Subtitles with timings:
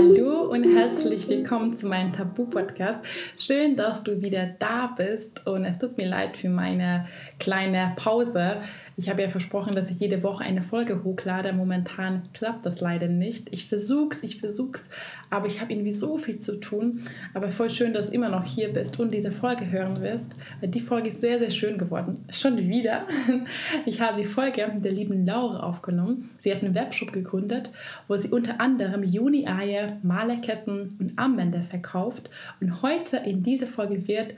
[0.00, 2.98] Hallo und herzlich willkommen zu meinem Tabu-Podcast.
[3.38, 7.06] Schön, dass du wieder da bist und es tut mir leid für meine
[7.38, 8.56] kleine Pause.
[8.96, 11.52] Ich habe ja versprochen, dass ich jede Woche eine Folge hochlade.
[11.52, 13.46] Momentan klappt das leider nicht.
[13.52, 14.90] Ich versuch's, ich versuch's,
[15.30, 17.04] aber ich habe irgendwie so viel zu tun.
[17.32, 20.34] Aber voll schön, dass du immer noch hier bist und diese Folge hören wirst.
[20.62, 22.18] Die Folge ist sehr, sehr schön geworden.
[22.30, 23.06] Schon wieder.
[23.86, 26.30] Ich habe die Folge der lieben Laura aufgenommen.
[26.38, 27.70] Sie hat einen Webshop gegründet,
[28.08, 29.98] wo sie unter anderem Juni-Eier,
[30.40, 32.30] Malerketten und Armbänder verkauft.
[32.60, 34.34] Und heute in dieser Folge wird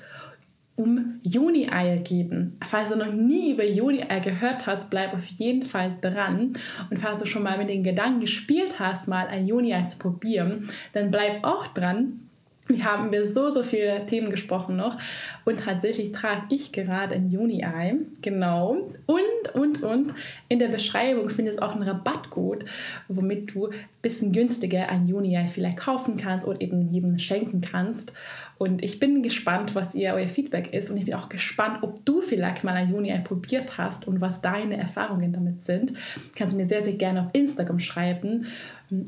[0.75, 2.56] um Juni-Eier geben.
[2.66, 6.55] Falls du noch nie über Juni-Eier gehört hast, bleib auf jeden Fall dran.
[6.91, 10.70] Und falls du schon mal mit den Gedanken gespielt hast, mal ein Juni-Ei zu probieren,
[10.95, 12.21] dann bleib auch dran.
[12.76, 14.98] Wir haben über so, so viele Themen gesprochen noch.
[15.44, 17.96] Und tatsächlich trage ich gerade ein Juni-Ei.
[18.22, 18.88] Genau.
[19.06, 20.14] Und, und, und
[20.48, 22.64] in der Beschreibung findest du auch einen Rabattcode,
[23.08, 28.12] womit du ein bisschen günstiger ein Juni-Ei vielleicht kaufen kannst oder eben jedem schenken kannst.
[28.62, 30.88] Und ich bin gespannt, was ihr euer Feedback ist.
[30.88, 34.41] Und ich bin auch gespannt, ob du vielleicht mal ein Juni probiert hast und was
[34.41, 35.94] deine Erfahrungen damit sind.
[36.36, 38.47] Kannst du mir sehr, sehr gerne auf Instagram schreiben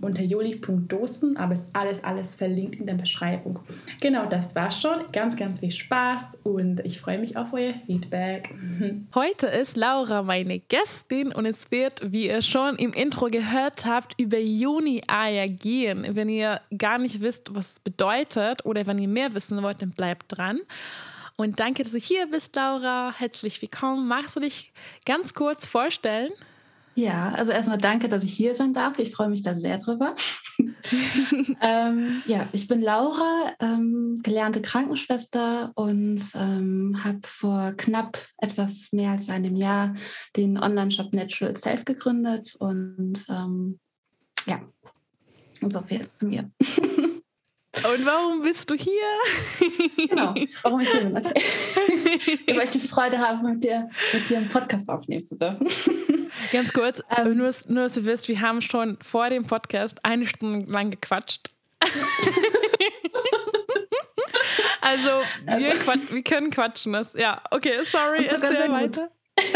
[0.01, 3.59] unter joli.dosen, aber ist alles, alles verlinkt in der Beschreibung.
[4.01, 5.01] Genau, das war schon.
[5.13, 8.51] Ganz, ganz viel Spaß und ich freue mich auf euer Feedback.
[9.15, 14.19] Heute ist Laura meine Gästin und es wird, wie ihr schon im Intro gehört habt,
[14.19, 16.07] über Juni-Eier gehen.
[16.11, 19.91] Wenn ihr gar nicht wisst, was es bedeutet oder wenn ihr mehr wissen wollt, dann
[19.91, 20.61] bleibt dran.
[21.37, 23.13] Und danke, dass du hier bist, Laura.
[23.17, 24.07] Herzlich willkommen.
[24.07, 24.73] Magst du dich
[25.05, 26.31] ganz kurz vorstellen?
[26.97, 28.99] Ja, also erstmal danke, dass ich hier sein darf.
[28.99, 30.15] Ich freue mich da sehr drüber.
[31.61, 39.11] ähm, ja, ich bin Laura, ähm, gelernte Krankenschwester und ähm, habe vor knapp etwas mehr
[39.11, 39.95] als einem Jahr
[40.37, 42.55] den Online-Shop Natural Self gegründet.
[42.61, 43.81] Und ähm,
[44.47, 44.61] ja,
[45.67, 46.51] so viel ist zu mir.
[47.77, 48.93] Und warum bist du hier?
[50.09, 51.17] genau, warum ich hier bin.
[51.17, 51.35] Okay.
[52.55, 55.67] Weil ich die Freude habe, mit dir, mit dir einen Podcast aufnehmen zu dürfen.
[56.55, 60.25] Ganz kurz, ähm, nur, nur, dass du wisst, wir haben schon vor dem Podcast eine
[60.25, 61.51] Stunde lang gequatscht.
[64.81, 65.11] also,
[65.47, 65.67] also.
[65.67, 66.93] Wir, wir, können quatschen.
[66.93, 69.11] Das, ja, okay, sorry, erzähl weiter.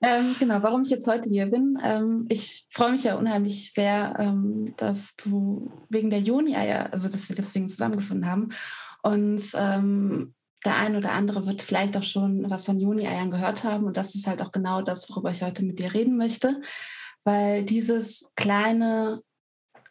[0.00, 1.78] ähm, genau, warum ich jetzt heute hier bin.
[1.84, 7.28] Ähm, ich freue mich ja unheimlich sehr, ähm, dass du wegen der Juni-Eier, also dass
[7.28, 8.54] wir deswegen zusammengefunden haben.
[9.02, 10.32] Und ähm,
[10.66, 13.84] der ein oder andere wird vielleicht auch schon was von Juni-Eiern gehört haben.
[13.84, 16.60] Und das ist halt auch genau das, worüber ich heute mit dir reden möchte.
[17.24, 19.22] Weil dieses kleine,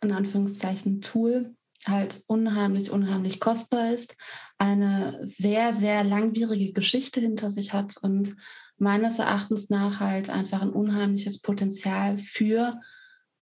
[0.02, 1.56] in Anführungszeichen, Tool
[1.88, 4.16] halt unheimlich, unheimlich kostbar ist,
[4.58, 8.36] eine sehr, sehr langwierige Geschichte hinter sich hat und
[8.78, 12.80] meines Erachtens nach halt einfach ein unheimliches Potenzial für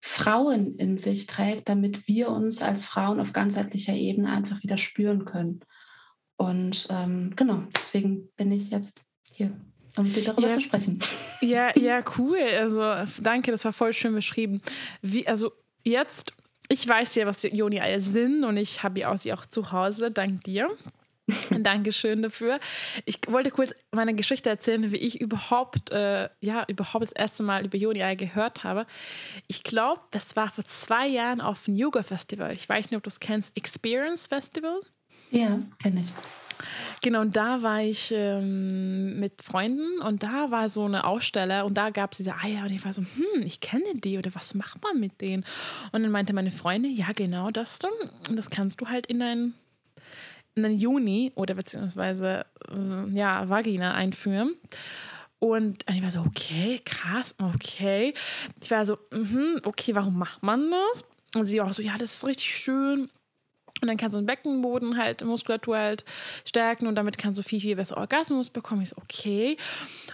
[0.02, 5.24] Frauen in sich trägt, damit wir uns als Frauen auf ganzheitlicher Ebene einfach wieder spüren
[5.24, 5.62] können.
[6.38, 9.02] Und ähm, genau, deswegen bin ich jetzt
[9.32, 9.52] hier,
[9.98, 11.00] um mit dir darüber ja, zu sprechen.
[11.42, 12.40] Ja, ja, cool.
[12.60, 12.82] Also
[13.22, 14.62] danke, das war voll schön beschrieben.
[15.02, 15.52] Wie, also
[15.84, 16.34] jetzt,
[16.70, 19.72] ich weiß ja, was die Joni-Eier sind und ich habe ja auch sie auch zu
[19.72, 20.70] Hause, dank dir.
[21.50, 22.60] Dankeschön dafür.
[23.06, 27.66] Ich wollte kurz meine Geschichte erzählen, wie ich überhaupt, äh, ja, überhaupt das erste Mal
[27.66, 28.86] über Joni-Eier gehört habe.
[29.48, 32.52] Ich glaube, das war vor zwei Jahren auf dem Yoga-Festival.
[32.52, 34.82] Ich weiß nicht, ob du es kennst, Experience Festival.
[35.34, 36.14] Ja, kenne ich.
[37.02, 41.74] Genau, und da war ich ähm, mit Freunden und da war so eine Aussteller und
[41.74, 44.54] da gab es diese Eier und ich war so, hm, ich kenne die oder was
[44.54, 45.44] macht man mit denen?
[45.92, 47.92] Und dann meinte meine Freundin, ja, genau das dann,
[48.32, 49.54] das kannst du halt in dein
[50.56, 54.54] in einen Juni oder beziehungsweise äh, ja, Vagina einführen.
[55.40, 58.14] Und ich war so, okay, krass, okay.
[58.62, 61.04] Ich war so, mh, okay, warum macht man das?
[61.36, 63.10] Und sie auch so, ja, das ist richtig schön.
[63.84, 66.06] Und dann kannst du den Beckenboden halt, Muskulatur halt
[66.46, 68.82] stärken und damit kannst du viel, viel besser Orgasmus bekommen.
[68.82, 69.58] Ich so, okay.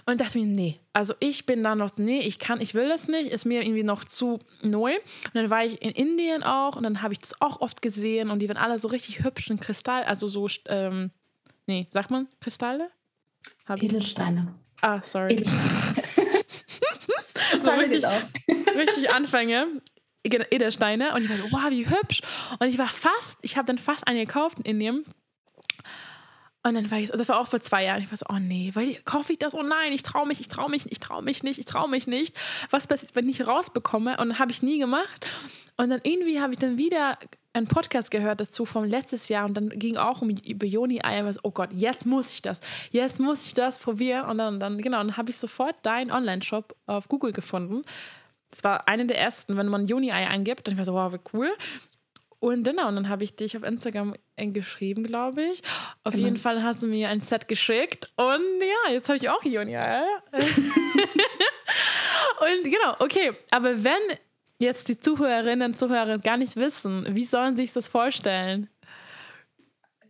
[0.06, 3.06] Und dachte mir, nee, also ich bin da noch, nee, ich kann, ich will das
[3.06, 4.92] nicht, ist mir irgendwie noch zu neu.
[4.92, 8.28] Und dann war ich in Indien auch und dann habe ich das auch oft gesehen
[8.30, 11.12] und die waren alle so richtig hübsch in Kristall, also so, ähm,
[11.68, 12.90] nee, sagt man Kristalle?
[13.66, 14.52] Hab Edelsteine.
[14.80, 15.34] Ah, sorry.
[15.34, 15.94] Edelsteine.
[17.62, 18.04] so richtig,
[18.76, 19.68] richtig Anfänge.
[20.24, 22.20] Edelsteine und ich war so, wow, wie hübsch.
[22.58, 25.04] Und ich war fast, ich habe dann fast eine gekauft in Indien.
[26.62, 28.02] Und dann war ich, das war auch vor zwei Jahren.
[28.02, 29.54] Ich war so, oh nee, weil kaufe ich das?
[29.54, 32.06] Oh nein, ich traue mich, ich traue mich, ich traue mich nicht, ich traue mich
[32.06, 32.36] nicht.
[32.68, 34.18] Was passiert, wenn ich rausbekomme?
[34.18, 35.26] Und dann habe ich nie gemacht.
[35.78, 37.18] Und dann irgendwie habe ich dann wieder
[37.54, 41.24] einen Podcast gehört dazu vom letztes Jahr und dann ging auch um über Joni Eier.
[41.24, 44.28] Was, oh Gott, jetzt muss ich das, jetzt muss ich das probieren.
[44.28, 47.82] Und dann, dann genau, dann habe ich sofort deinen Online-Shop auf Google gefunden
[48.50, 51.50] das war eine der ersten, wenn man Juni-Ei eingibt, dann war so, wow, wie cool.
[52.40, 55.62] Und genau, und dann habe ich dich auf Instagram geschrieben, glaube ich.
[56.04, 56.24] Auf genau.
[56.24, 58.10] jeden Fall hast du mir ein Set geschickt.
[58.16, 60.02] Und ja, jetzt habe ich auch Juni-Ei.
[62.40, 63.32] und genau, okay.
[63.50, 64.00] Aber wenn
[64.58, 68.70] jetzt die Zuhörerinnen und Zuhörer gar nicht wissen, wie sollen sie sich das vorstellen?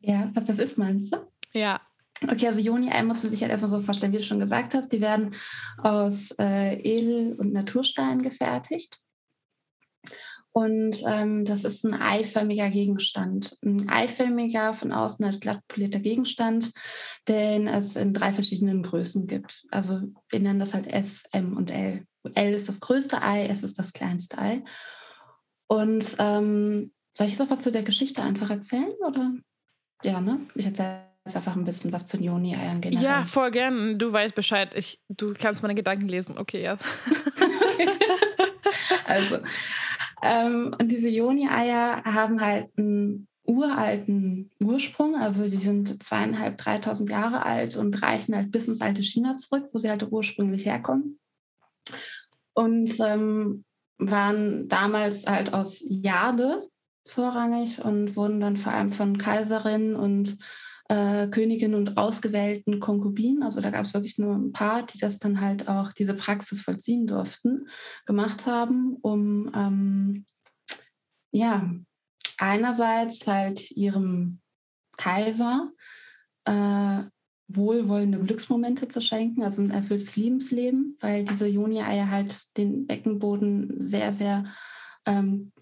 [0.00, 1.18] Ja, was das ist, meinst du?
[1.52, 1.80] Ja.
[2.28, 4.92] Okay, also Joni-Ei muss man sich halt erstmal so vorstellen, wie du schon gesagt hast.
[4.92, 5.34] Die werden
[5.78, 8.98] aus äh, Edel- und Naturstein gefertigt.
[10.52, 13.56] Und ähm, das ist ein eiförmiger Gegenstand.
[13.64, 16.72] Ein eiförmiger, von außen halt glatt polierter Gegenstand,
[17.28, 19.64] den es in drei verschiedenen Größen gibt.
[19.70, 22.04] Also wir nennen das halt S, M und L.
[22.34, 24.64] L ist das größte Ei, S ist das kleinste Ei.
[25.68, 28.92] Und ähm, soll ich jetzt auch was zu der Geschichte einfach erzählen?
[29.06, 29.32] Oder?
[30.02, 30.40] Ja, ne?
[30.56, 33.02] Ich erzähle jetzt einfach ein bisschen was zu Joni-Eiern generell.
[33.02, 33.98] Ja, voll gern.
[33.98, 34.74] Du weißt Bescheid.
[34.74, 36.38] Ich, du kannst meine Gedanken lesen.
[36.38, 36.74] Okay, ja.
[36.74, 37.88] okay.
[39.06, 39.38] Also,
[40.22, 45.16] ähm, und diese Joni-Eier haben halt einen uralten Ursprung.
[45.16, 49.68] Also die sind zweieinhalb, dreitausend Jahre alt und reichen halt bis ins alte China zurück,
[49.72, 51.18] wo sie halt ursprünglich herkommen.
[52.54, 53.64] Und ähm,
[53.98, 56.68] waren damals halt aus Jade
[57.06, 60.38] vorrangig und wurden dann vor allem von Kaiserinnen und
[60.90, 65.20] äh, Königinnen und ausgewählten Konkubinen, also da gab es wirklich nur ein paar, die das
[65.20, 67.68] dann halt auch diese Praxis vollziehen durften,
[68.06, 70.26] gemacht haben, um ähm,
[71.30, 71.72] ja
[72.38, 74.40] einerseits halt ihrem
[74.96, 75.70] Kaiser
[76.44, 77.02] äh,
[77.46, 84.10] wohlwollende Glücksmomente zu schenken, also ein erfülltes Lebensleben, weil diese Joni-Eier halt den Beckenboden sehr,
[84.10, 84.52] sehr
[85.06, 85.52] ähm,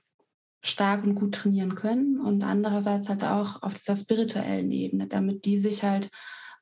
[0.62, 5.58] stark und gut trainieren können und andererseits halt auch auf dieser spirituellen Ebene, damit die
[5.58, 6.10] sich halt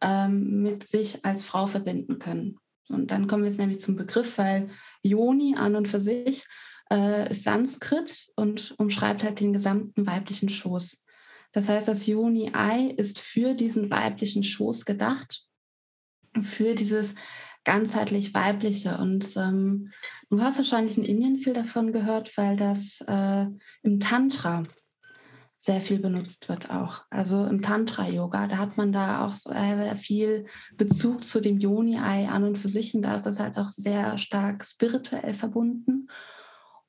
[0.02, 2.58] ähm, mit sich als Frau verbinden können.
[2.88, 4.68] Und dann kommen wir jetzt nämlich zum Begriff, weil
[5.02, 6.46] Yoni an und für sich
[6.90, 11.04] äh, ist Sanskrit und umschreibt halt den gesamten weiblichen Schoß.
[11.52, 15.44] Das heißt, das Yoni-Ei ist für diesen weiblichen Schoß gedacht,
[16.42, 17.14] für dieses
[17.66, 18.96] ganzheitlich weibliche.
[18.96, 19.90] Und ähm,
[20.30, 23.46] du hast wahrscheinlich in Indien viel davon gehört, weil das äh,
[23.82, 24.62] im Tantra
[25.56, 27.02] sehr viel benutzt wird auch.
[27.10, 30.46] Also im Tantra-Yoga, da hat man da auch sehr viel
[30.76, 32.94] Bezug zu dem Yoni-Ei an und für sich.
[32.94, 36.08] Und da ist das halt auch sehr stark spirituell verbunden.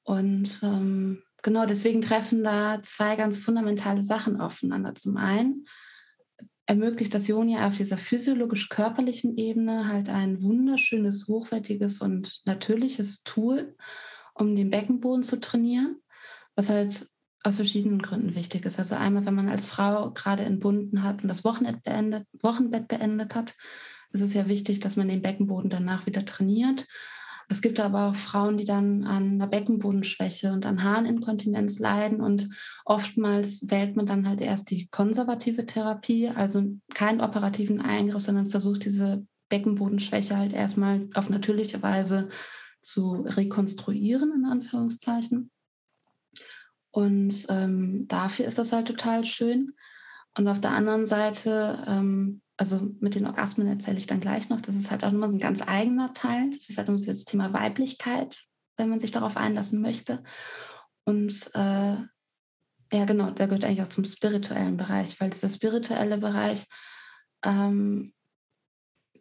[0.04, 4.94] Und ähm, genau deswegen treffen da zwei ganz fundamentale Sachen aufeinander.
[4.94, 5.66] Zum einen
[6.68, 13.76] ermöglicht das Joni auf dieser physiologisch-körperlichen Ebene halt ein wunderschönes, hochwertiges und natürliches Tool,
[14.34, 15.96] um den Beckenboden zu trainieren,
[16.56, 17.08] was halt
[17.44, 18.80] aus verschiedenen Gründen wichtig ist.
[18.80, 23.34] Also einmal, wenn man als Frau gerade entbunden hat und das Wochenbett beendet, Wochenbett beendet
[23.34, 23.56] hat,
[24.12, 26.86] ist es ja wichtig, dass man den Beckenboden danach wieder trainiert
[27.50, 32.50] es gibt aber auch Frauen, die dann an einer Beckenbodenschwäche und an Harninkontinenz leiden und
[32.84, 36.64] oftmals wählt man dann halt erst die konservative Therapie, also
[36.94, 42.28] keinen operativen Eingriff, sondern versucht diese Beckenbodenschwäche halt erstmal auf natürliche Weise
[42.82, 45.50] zu rekonstruieren, in Anführungszeichen.
[46.92, 49.74] Und ähm, dafür ist das halt total schön.
[50.38, 54.62] Und auf der anderen Seite ähm, also mit den Orgasmen erzähle ich dann gleich noch.
[54.62, 56.50] Das ist halt auch immer so ein ganz eigener Teil.
[56.50, 58.44] Das ist halt immer das Thema Weiblichkeit,
[58.78, 60.24] wenn man sich darauf einlassen möchte.
[61.06, 61.98] Und äh,
[62.94, 66.66] ja, genau, der gehört eigentlich auch zum spirituellen Bereich, weil dieser spirituelle Bereich
[67.44, 68.14] ähm,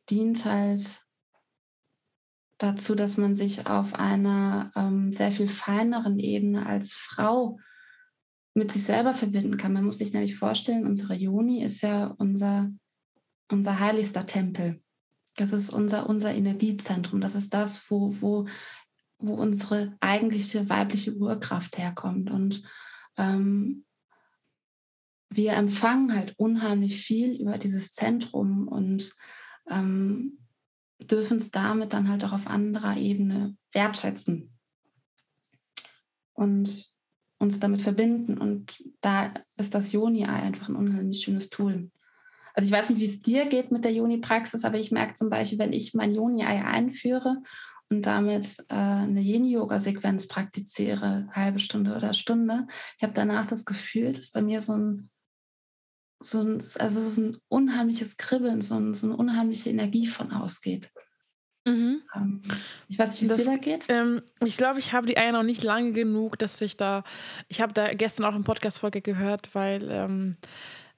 [0.09, 1.03] dient halt
[2.59, 7.59] dazu, dass man sich auf einer ähm, sehr viel feineren Ebene als Frau
[8.55, 9.75] mit sich selber verbinden kann.
[9.75, 12.71] Man muss sich nämlich vorstellen, unsere Joni ist ja unser
[13.51, 14.83] unser heiligster Tempel.
[15.37, 17.21] Das ist unser, unser Energiezentrum.
[17.21, 18.47] Das ist das, wo, wo,
[19.19, 22.31] wo unsere eigentliche weibliche Urkraft herkommt.
[22.31, 22.63] Und
[23.19, 23.85] ähm,
[25.29, 29.13] wir empfangen halt unheimlich viel über dieses Zentrum und
[29.69, 30.39] ähm,
[31.01, 34.57] dürfen es damit dann halt auch auf anderer Ebene wertschätzen
[36.33, 36.97] und
[37.39, 38.39] uns damit verbinden.
[38.39, 41.91] Und da ist das Joni-Ei einfach ein unheimlich schönes Tool.
[42.57, 45.29] Also ich weiß nicht, wie es dir geht mit der Joni-Praxis, aber ich merke zum
[45.29, 47.43] Beispiel, wenn ich mein Joni-Ei einführe
[47.91, 54.15] und damit äh, eine Yin-Yoga-Sequenz praktiziere, halbe Stunde oder Stunde, ich habe danach das Gefühl,
[54.15, 55.11] dass bei mir so ein,
[56.19, 60.91] so ein, also so ein unheimliches Kribbeln, so, ein, so eine unheimliche Energie von ausgeht.
[61.67, 62.01] Mhm.
[62.15, 62.43] Ähm,
[62.89, 63.85] ich weiß nicht, wie es dir da geht.
[63.91, 67.05] Ähm, ich glaube, ich habe die Eier noch nicht lange genug, dass ich da.
[67.49, 70.37] Ich habe da gestern auch eine Podcast-Folge gehört, weil ähm,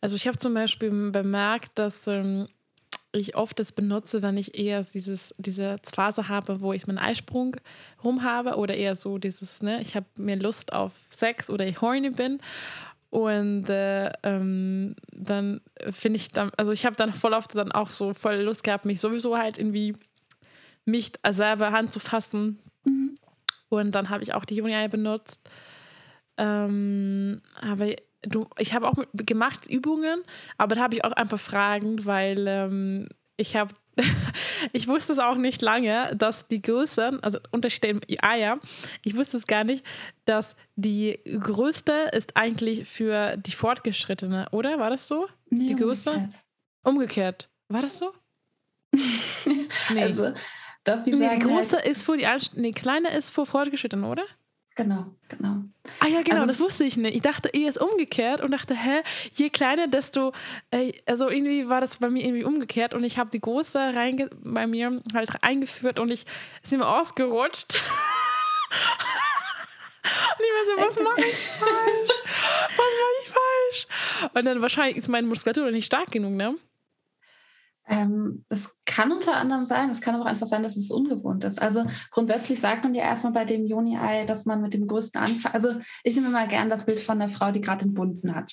[0.00, 2.49] also ich habe zum Beispiel bemerkt, dass ähm,
[3.12, 7.57] ich oft das benutze, wenn ich eher dieses, diese Phase habe, wo ich meinen Eisprung
[8.05, 11.81] rum habe oder eher so dieses, ne, ich habe mir Lust auf Sex oder ich
[11.81, 12.38] horny bin.
[13.11, 17.88] Und äh, ähm, dann finde ich dann, also ich habe dann voll oft dann auch
[17.88, 19.97] so voll Lust gehabt, mich sowieso halt irgendwie
[20.85, 22.59] mich selber Hand zu fassen.
[22.85, 23.14] Mhm.
[23.71, 25.49] Und dann habe ich auch die Juni benutzt.
[26.37, 27.88] Ähm, aber
[28.23, 30.23] du, ich habe auch gemacht Übungen,
[30.57, 33.75] aber da habe ich auch ein paar Fragen, weil ähm, ich habe,
[34.73, 38.59] ich wusste es auch nicht lange, dass die Größe, also Unterschiede im Eier,
[39.03, 39.85] ich wusste es gar nicht,
[40.25, 44.79] dass die größte ist eigentlich für die Fortgeschrittene, oder?
[44.79, 45.29] War das so?
[45.51, 46.11] Nee, die größte?
[46.11, 46.45] Umgekehrt.
[46.83, 47.49] umgekehrt.
[47.69, 48.13] War das so?
[49.93, 50.03] nee.
[50.03, 50.33] Also,
[50.85, 54.25] doch, wie nee, die große halt, ist für die, nee, kleine ist für Fortgeschrittene, oder?
[54.79, 55.57] Genau, genau.
[55.99, 57.17] Ah ja, genau, also das wusste ich nicht.
[57.17, 60.33] Ich dachte eher ist umgekehrt und dachte, hä, je kleiner, desto,
[60.71, 64.31] äh, also irgendwie war das bei mir irgendwie umgekehrt und ich habe die große reinge
[64.41, 66.27] bei mir halt eingeführt und ich
[66.63, 67.75] ist mir ausgerutscht.
[70.39, 72.13] und ich war so, was mache ich falsch?
[72.69, 73.89] Was mache ich falsch?
[74.35, 76.55] Und dann wahrscheinlich ist meine Muskulatur nicht stark genug, ne?
[77.88, 81.42] Ähm, das kann unter anderem sein, es kann aber auch einfach sein, dass es ungewohnt
[81.45, 81.61] ist.
[81.61, 85.52] Also grundsätzlich sagt man ja erstmal bei dem Joni-Ei, dass man mit dem größten Anfang,
[85.52, 88.52] also ich nehme mal gern das Bild von der Frau, die gerade den Bunten hat.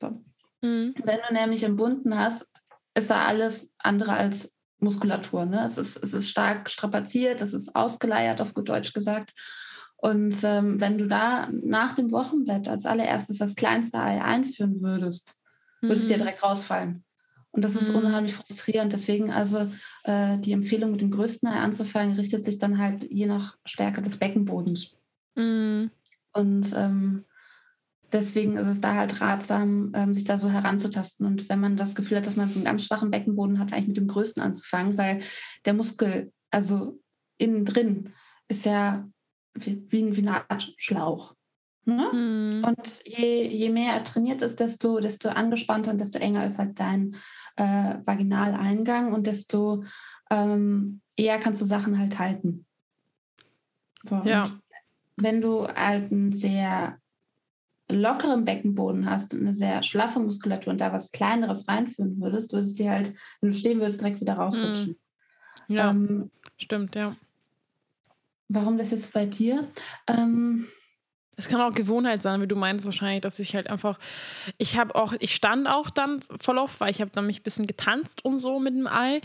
[0.00, 0.22] So.
[0.62, 0.94] Mhm.
[1.02, 2.46] Wenn du nämlich einen Bunten hast,
[2.94, 5.46] ist da alles andere als Muskulatur.
[5.46, 5.64] Ne?
[5.64, 9.32] Es, ist, es ist stark strapaziert, es ist ausgeleiert, auf gut Deutsch gesagt.
[9.96, 15.40] Und ähm, wenn du da nach dem Wochenbett als allererstes das kleinste Ei einführen würdest,
[15.80, 15.88] mhm.
[15.88, 16.20] würde es dir mhm.
[16.20, 17.05] direkt rausfallen.
[17.56, 17.96] Und das ist mhm.
[17.96, 18.92] unheimlich frustrierend.
[18.92, 19.66] Deswegen also
[20.04, 24.02] äh, die Empfehlung, mit dem größten Ei anzufangen, richtet sich dann halt je nach Stärke
[24.02, 24.94] des Beckenbodens.
[25.36, 25.90] Mhm.
[26.34, 27.24] Und ähm,
[28.12, 31.26] deswegen ist es da halt ratsam, ähm, sich da so heranzutasten.
[31.26, 33.88] Und wenn man das Gefühl hat, dass man so einen ganz schwachen Beckenboden hat, eigentlich
[33.88, 35.22] mit dem größten anzufangen, weil
[35.64, 37.00] der Muskel, also
[37.38, 38.12] innen drin,
[38.48, 39.02] ist ja
[39.54, 41.34] wie, wie, wie eine Art Schlauch.
[41.86, 42.10] Ne?
[42.12, 42.64] Mhm.
[42.64, 46.78] Und je, je mehr er trainiert ist, desto, desto angespannter und desto enger ist halt
[46.80, 47.16] dein
[47.56, 49.84] äh, Vaginaleingang und desto
[50.30, 52.66] ähm, eher kannst du Sachen halt halten.
[54.08, 54.50] So, ja.
[55.16, 56.98] Wenn du halt einen sehr
[57.88, 62.78] lockeren Beckenboden hast und eine sehr schlaffe Muskulatur und da was Kleineres reinführen würdest, würdest
[62.78, 64.96] du dir halt, wenn du stehen würdest, direkt wieder rausrutschen.
[65.68, 65.74] Mhm.
[65.74, 67.16] Ja, ähm, stimmt, ja.
[68.48, 69.66] Warum das jetzt bei dir?
[70.06, 70.66] Ähm,
[71.36, 73.98] es kann auch Gewohnheit sein, wie du meinst wahrscheinlich, dass ich halt einfach,
[74.58, 77.42] ich habe auch, ich stand auch dann voll oft, weil ich habe dann mich ein
[77.42, 79.20] bisschen getanzt und so mit dem Ei.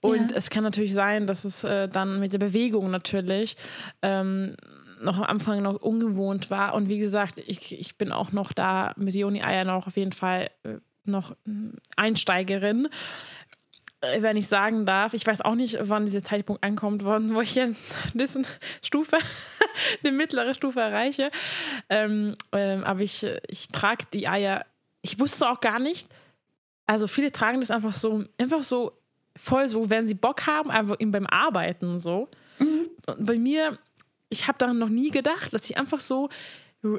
[0.00, 0.36] Und ja.
[0.36, 3.56] es kann natürlich sein, dass es äh, dann mit der Bewegung natürlich
[4.02, 4.56] ähm,
[5.00, 6.74] noch am Anfang noch ungewohnt war.
[6.74, 10.12] Und wie gesagt, ich, ich bin auch noch da mit Joni Eier noch auf jeden
[10.12, 10.74] Fall äh,
[11.06, 11.36] noch
[11.96, 12.88] Einsteigerin.
[14.12, 17.54] Äh, wenn ich sagen darf, ich weiß auch nicht, wann dieser Zeitpunkt ankommt, wo ich
[17.54, 18.42] jetzt diese
[18.82, 19.18] Stufe,
[20.06, 21.30] die mittlere Stufe erreiche.
[21.88, 24.64] Ähm, ähm, aber ich, ich trage die Eier,
[25.02, 26.08] ich wusste auch gar nicht,
[26.86, 28.92] also viele tragen das einfach so, einfach so
[29.36, 32.28] voll so, wenn sie Bock haben, einfach beim Arbeiten so.
[32.58, 32.90] Mhm.
[33.06, 33.78] Und bei mir,
[34.28, 36.28] ich habe daran noch nie gedacht, dass ich einfach so,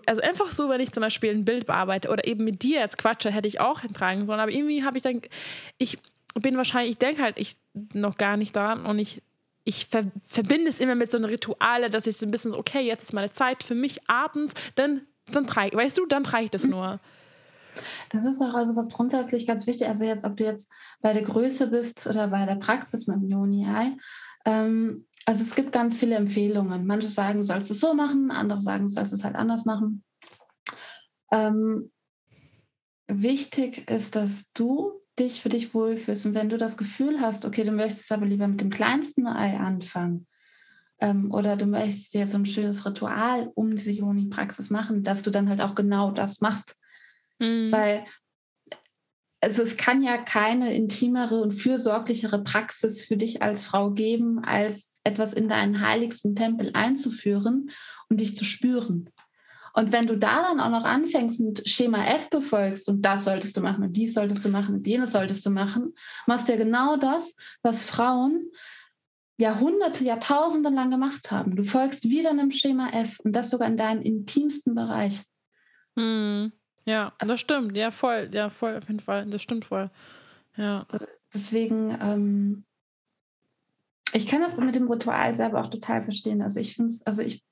[0.06, 2.98] also einfach so, wenn ich zum Beispiel ein Bild bearbeite oder eben mit dir jetzt
[2.98, 4.40] quatsche, hätte ich auch tragen sollen.
[4.40, 5.22] Aber irgendwie habe ich dann,
[5.78, 6.00] ich,
[6.42, 7.58] bin wahrscheinlich, ich denke halt ich
[7.94, 9.22] noch gar nicht daran und ich,
[9.64, 12.58] ich ver verbinde es immer mit so einem Rituale, dass ich so ein bisschen so,
[12.58, 15.02] okay, jetzt ist meine Zeit für mich abends, dann,
[15.32, 17.00] dann trage weißt du, dann trage ich das nur.
[18.10, 19.88] Das ist auch also was grundsätzlich ganz wichtig.
[19.88, 20.70] Also jetzt, ob du jetzt
[21.02, 23.98] bei der Größe bist oder bei der Praxis mit dem Joni-Ei.
[24.46, 26.86] Ähm, also es gibt ganz viele Empfehlungen.
[26.86, 30.04] Manche sagen, du sollst es so machen, andere sagen, du sollst es halt anders machen.
[31.32, 31.92] Ähm,
[33.08, 37.64] wichtig ist, dass du dich für dich wohlfühlst und wenn du das Gefühl hast, okay,
[37.64, 40.28] du möchtest aber lieber mit dem kleinsten Ei anfangen
[41.00, 45.32] ähm, oder du möchtest dir so ein schönes Ritual um diese Joni-Praxis machen, dass du
[45.32, 46.80] dann halt auch genau das machst.
[47.40, 47.72] Mhm.
[47.72, 48.06] Weil
[49.42, 54.98] also es kann ja keine intimere und fürsorglichere Praxis für dich als Frau geben, als
[55.04, 57.70] etwas in deinen heiligsten Tempel einzuführen
[58.10, 59.12] und dich zu spüren.
[59.76, 63.58] Und wenn du da dann auch noch anfängst und Schema F befolgst und das solltest
[63.58, 65.94] du machen und dies solltest du machen und jenes solltest du machen,
[66.28, 68.52] machst du ja genau das, was Frauen
[69.38, 71.58] Jahrhunderte, Jahrtausende lang gemacht haben.
[71.58, 75.24] Du folgst wieder einem Schema F und das sogar in deinem intimsten Bereich.
[75.98, 76.54] Hm.
[76.86, 77.76] Ja, das stimmt.
[77.76, 78.30] Ja, voll.
[78.34, 79.26] Ja, voll, auf jeden Fall.
[79.26, 79.92] Das stimmt voll.
[80.56, 80.88] Ja.
[81.34, 82.64] Deswegen, ähm,
[84.14, 86.42] ich kann das mit dem Ritual selber auch total verstehen.
[86.42, 87.44] Also ich finde es, also ich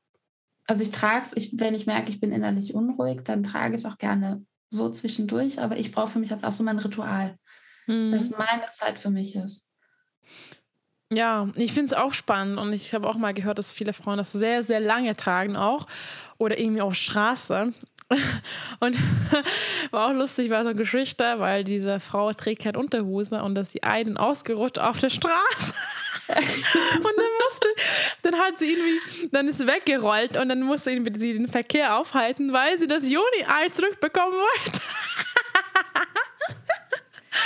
[0.66, 3.86] also ich trage es, wenn ich merke, ich bin innerlich unruhig, dann trage ich es
[3.86, 7.38] auch gerne so zwischendurch, aber ich brauche für mich halt auch so mein Ritual,
[7.88, 8.12] mhm.
[8.12, 9.70] dass meine Zeit für mich ist.
[11.12, 14.18] Ja, ich finde es auch spannend und ich habe auch mal gehört, dass viele Frauen
[14.18, 15.86] das sehr, sehr lange tragen auch
[16.38, 17.74] oder irgendwie auf Straße.
[18.80, 18.96] Und
[19.92, 23.72] war auch lustig, war so eine Geschichte, weil diese Frau trägt keine Unterhose und dass
[23.72, 25.74] die einen ausgerutscht auf der Straße.
[26.28, 27.63] und dann musste,
[28.22, 32.80] dann hat sie irgendwie, dann ist weggerollt und dann musste sie den Verkehr aufhalten, weil
[32.80, 34.80] sie das Juni-Ei zurückbekommen wollte.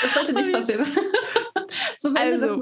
[0.02, 0.86] Das sollte nicht passieren.
[1.98, 2.62] so also,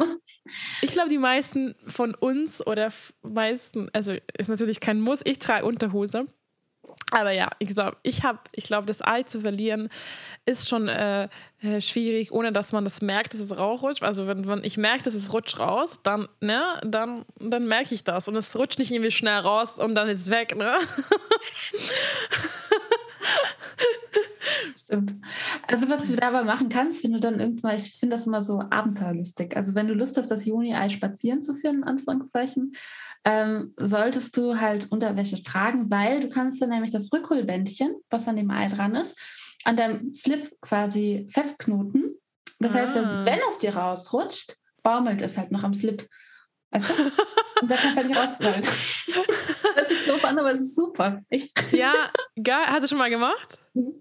[0.81, 2.91] ich glaube, die meisten von uns oder
[3.23, 6.27] meisten, also ist natürlich kein Muss, ich trage Unterhose.
[7.11, 9.89] Aber ja, ich glaube, ich habe, ich glaube, das Ei zu verlieren
[10.45, 11.27] ist schon äh,
[11.61, 14.03] äh, schwierig, ohne dass man das merkt, dass es rausrutscht.
[14.03, 18.03] Also wenn, wenn ich merke, dass es rutscht raus, dann, ne, dann, dann merke ich
[18.03, 18.27] das.
[18.27, 20.75] Und es rutscht nicht irgendwie schnell raus und dann ist es weg, ne?
[24.83, 25.15] Stimmt.
[25.67, 28.61] Also was du dabei machen kannst, wenn du dann irgendwann, ich finde das immer so
[28.69, 29.55] abenteuerlustig.
[29.57, 32.73] Also wenn du Lust hast, das Juni-Ei spazieren zu führen, in Anführungszeichen,
[33.25, 38.35] ähm, solltest du halt Unterwäsche tragen, weil du kannst dann nämlich das Rückholbändchen, was an
[38.35, 39.17] dem Ei dran ist,
[39.63, 42.15] an deinem Slip quasi festknoten.
[42.59, 42.75] Das ah.
[42.75, 46.07] heißt, also, wenn es dir rausrutscht, baumelt es halt noch am Slip.
[46.83, 47.61] Du?
[47.61, 48.61] Und da kannst du halt nicht raus sein.
[49.75, 51.21] Hört sich doof an, aber es ist super.
[51.29, 51.51] Echt.
[51.71, 51.93] Ja,
[52.41, 52.65] geil.
[52.67, 53.57] Hast du schon mal gemacht?
[53.73, 53.93] Mhm.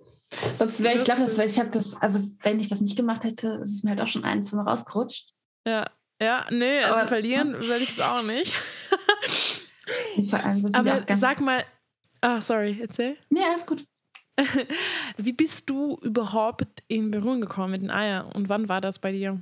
[0.59, 3.25] Sonst wäre ich glaube, das wäre, ich habe das, also wenn ich das nicht gemacht
[3.25, 5.31] hätte, ist es mir halt auch schon ein, zwei Mal rausgerutscht.
[5.66, 5.87] Ja,
[6.21, 8.52] ja, nee, also aber, verlieren will ich es auch nicht.
[10.31, 11.64] Vor allem, aber sag mal,
[12.21, 13.16] ah, oh, sorry, erzähl.
[13.31, 13.85] Nee, alles gut.
[15.16, 19.12] Wie bist du überhaupt in Berührung gekommen mit den Eiern und wann war das bei
[19.12, 19.40] dir?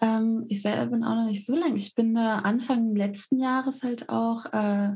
[0.00, 1.76] Ähm, ich selber bin auch noch nicht so lange.
[1.76, 4.92] Ich bin äh, Anfang letzten Jahres halt auch äh,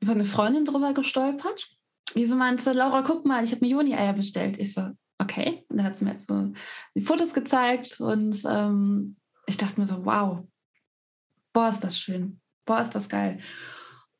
[0.00, 1.68] über eine Freundin drüber gestolpert
[2.14, 4.58] die so meinte, Laura, guck mal, ich habe mir Juni-Eier bestellt.
[4.58, 5.64] Ich so, okay.
[5.68, 6.52] Und da hat sie mir jetzt so
[6.94, 10.40] die Fotos gezeigt und ähm, ich dachte mir so, wow,
[11.52, 12.40] boah, ist das schön.
[12.64, 13.38] Boah, ist das geil.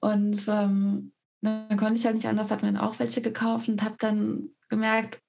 [0.00, 3.82] Und ähm, dann konnte ich halt nicht anders, hat mir dann auch welche gekauft und
[3.82, 5.20] habe dann gemerkt,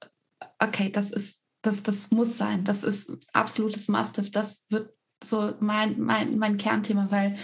[0.60, 2.64] okay, das ist, das, das muss sein.
[2.66, 4.30] Das ist absolutes Must-have.
[4.30, 7.38] Das wird so mein, mein, mein Kernthema, weil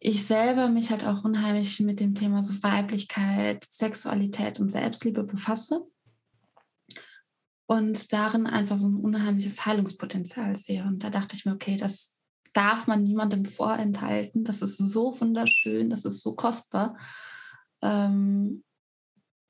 [0.00, 5.82] ich selber mich halt auch unheimlich mit dem Thema so Weiblichkeit, Sexualität und Selbstliebe befasse
[7.66, 10.84] und darin einfach so ein unheimliches Heilungspotenzial sehe.
[10.84, 12.18] Und da dachte ich mir, okay, das
[12.52, 14.44] darf man niemandem vorenthalten.
[14.44, 16.96] Das ist so wunderschön, das ist so kostbar.
[17.82, 18.64] Ähm,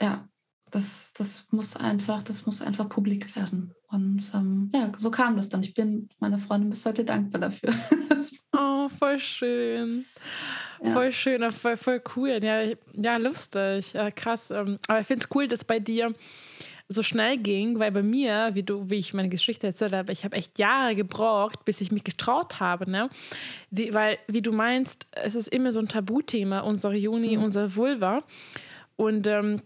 [0.00, 0.28] ja,
[0.74, 3.72] das, das muss einfach, das muss einfach publik werden.
[3.90, 5.62] Und ähm, ja, so kam das dann.
[5.62, 7.70] Ich bin meiner Freundin bis heute dankbar dafür.
[8.56, 10.04] Oh, voll schön.
[10.80, 10.92] Ja.
[10.92, 12.38] Voll schön, voll, voll cool.
[12.40, 13.94] Ja, ja lustig.
[13.94, 14.52] Ja, krass.
[14.52, 16.14] Ähm, aber ich finde es cool, dass bei dir
[16.88, 20.24] so schnell ging, weil bei mir, wie du, wie ich meine Geschichte erzählt habe, ich
[20.24, 23.10] habe echt Jahre gebraucht, bis ich mich getraut habe, ne?
[23.70, 27.42] Die, weil, wie du meinst, es ist immer so ein Tabuthema, unsere Juni, mhm.
[27.42, 28.22] unser Vulva.
[28.94, 29.62] Und ähm,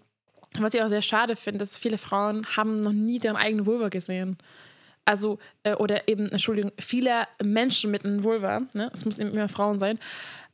[0.58, 3.88] was ich auch sehr schade finde, dass viele Frauen haben noch nie deren eigene Vulva
[3.88, 4.38] gesehen
[5.08, 9.78] also, äh, oder eben, Entschuldigung, viele Menschen mit einem Vulva, ne, es müssen immer Frauen
[9.78, 9.98] sein,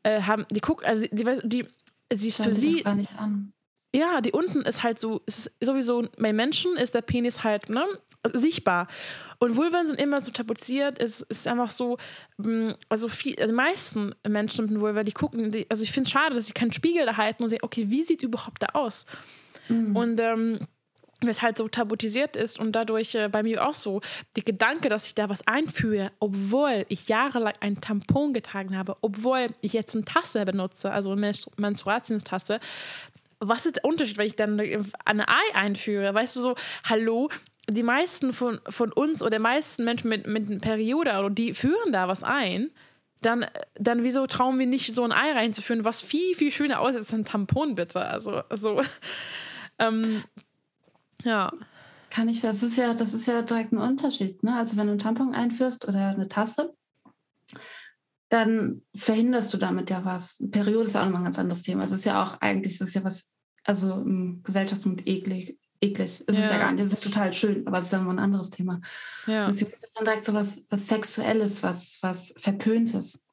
[0.05, 1.67] äh, haben, die gucken, also die, die,
[2.13, 2.85] sie ist für sie.
[2.85, 3.53] Gar nicht an.
[3.93, 7.85] Ja, die unten ist halt so, ist sowieso, bei Menschen ist der Penis halt ne,
[8.33, 8.87] sichtbar.
[9.41, 11.99] Und Vulven sind immer so tabuisiert, es ist einfach so,
[12.37, 15.91] mm, also viel, also die meisten Menschen mit einem Vulva, die gucken, die, also ich
[15.91, 18.63] finde es schade, dass sie keinen Spiegel da halten und sehen, okay, wie sieht überhaupt
[18.63, 19.05] da aus?
[19.69, 19.97] Mhm.
[19.97, 20.59] Und ähm,
[21.29, 24.01] es halt so tabutisiert ist und dadurch äh, bei mir auch so
[24.37, 29.49] der Gedanke, dass ich da was einführe, obwohl ich jahrelang einen Tampon getragen habe, obwohl
[29.61, 32.61] ich jetzt eine Tasse benutze, also eine Menstruationstasse.
[33.41, 34.61] Was ist der Unterschied, wenn ich dann
[35.05, 36.15] eine Ei einführe?
[36.15, 37.29] Weißt du so, hallo,
[37.69, 41.93] die meisten von, von uns oder die meisten Menschen mit, mit einer Periode, die führen
[41.93, 42.71] da was ein.
[43.23, 43.47] Dann,
[43.77, 47.15] dann wieso trauen wir nicht, so ein Ei reinzuführen, was viel, viel schöner aussieht als
[47.15, 48.05] ein Tampon, bitte?
[48.05, 48.83] Also, also
[49.79, 50.23] ähm,
[51.23, 51.53] ja.
[52.11, 54.43] Kann ich, das ist ja, das ist ja direkt ein Unterschied.
[54.43, 54.57] Ne?
[54.57, 56.75] Also wenn du einen Tampon einführst oder eine Tasse,
[58.29, 60.43] dann verhinderst du damit ja was.
[60.51, 61.83] Periode ist ja auch nochmal ein ganz anderes Thema.
[61.85, 63.33] Es ist ja auch eigentlich, das ist ja was,
[63.65, 65.59] also im Gesellschaftsmund eklig.
[65.81, 66.25] Eklig.
[66.27, 66.45] Es ja.
[66.45, 68.51] ist ja gar nicht, es ist total schön, aber es ist ja nochmal ein anderes
[68.51, 68.81] Thema.
[69.27, 69.49] Ja.
[69.49, 73.24] Es ist dann direkt so was, was Sexuelles, was, was Verpöntes.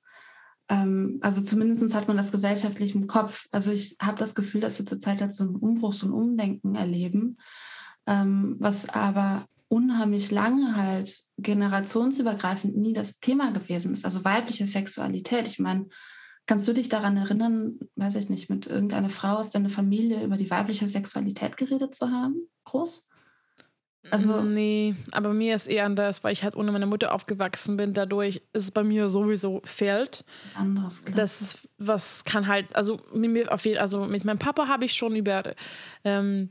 [0.72, 3.46] Ähm, also zumindest hat man das gesellschaftlich im Kopf.
[3.52, 6.74] Also ich habe das Gefühl, dass wir zurzeit halt so einen Umbruch, so ein Umdenken
[6.74, 7.38] erleben
[8.08, 14.04] ähm, was aber unheimlich lange halt generationsübergreifend nie das Thema gewesen ist.
[14.04, 15.48] Also weibliche Sexualität.
[15.48, 15.88] Ich meine,
[16.46, 20.36] kannst du dich daran erinnern, weiß ich nicht, mit irgendeiner Frau aus deiner Familie über
[20.36, 22.50] die weibliche Sexualität geredet zu haben?
[22.66, 23.08] Groß?
[24.10, 27.94] Also, nee, aber mir ist eher anders, weil ich halt ohne meine Mutter aufgewachsen bin.
[27.94, 30.26] Dadurch ist es bei mir sowieso fehlt.
[30.56, 31.16] Anders, klar.
[31.16, 34.86] Das ist, was kann halt, also mit, mir auf jeden, also mit meinem Papa habe
[34.86, 35.56] ich schon über
[36.04, 36.50] ähm,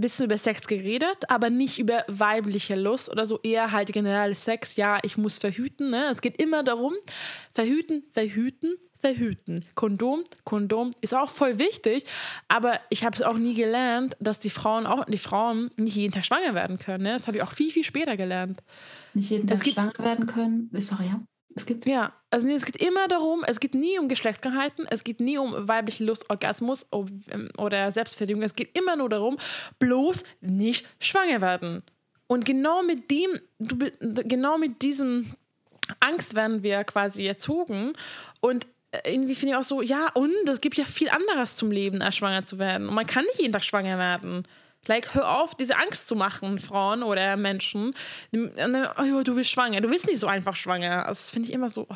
[0.00, 4.76] bisschen über Sex geredet, aber nicht über weibliche Lust oder so, eher halt generell Sex.
[4.76, 5.90] Ja, ich muss verhüten.
[5.90, 6.06] Ne?
[6.10, 6.94] Es geht immer darum,
[7.54, 9.64] verhüten, verhüten, verhüten.
[9.74, 12.04] Kondom, Kondom ist auch voll wichtig,
[12.48, 16.12] aber ich habe es auch nie gelernt, dass die Frauen auch die Frauen nicht jeden
[16.12, 17.04] Tag schwanger werden können.
[17.04, 17.12] Ne?
[17.12, 18.62] Das habe ich auch viel viel später gelernt.
[19.14, 20.70] Nicht jeden Tag schwanger werden können.
[20.80, 21.20] Sorry, ja.
[21.56, 25.18] Es gibt ja, also es geht immer darum, es geht nie um Geschlechtskrankheiten, es geht
[25.18, 29.36] nie um weibliche Lust, Orgasmus ähm, oder Selbstverteidigung, es geht immer nur darum,
[29.80, 31.82] bloß nicht schwanger werden.
[32.28, 35.34] Und genau mit dem, genau mit diesem
[35.98, 37.94] Angst werden wir quasi erzogen
[38.40, 38.68] und äh,
[39.04, 42.16] irgendwie finde ich auch so, ja, und es gibt ja viel anderes zum Leben, als
[42.16, 42.88] schwanger zu werden.
[42.88, 44.46] Und man kann nicht jeden Tag schwanger werden.
[44.86, 47.94] Like, hör auf, diese Angst zu machen, Frauen oder Menschen.
[48.34, 49.80] Oh, du bist schwanger.
[49.80, 51.06] Du bist nicht so einfach schwanger.
[51.06, 51.86] Also, das finde ich immer so.
[51.88, 51.94] Oh.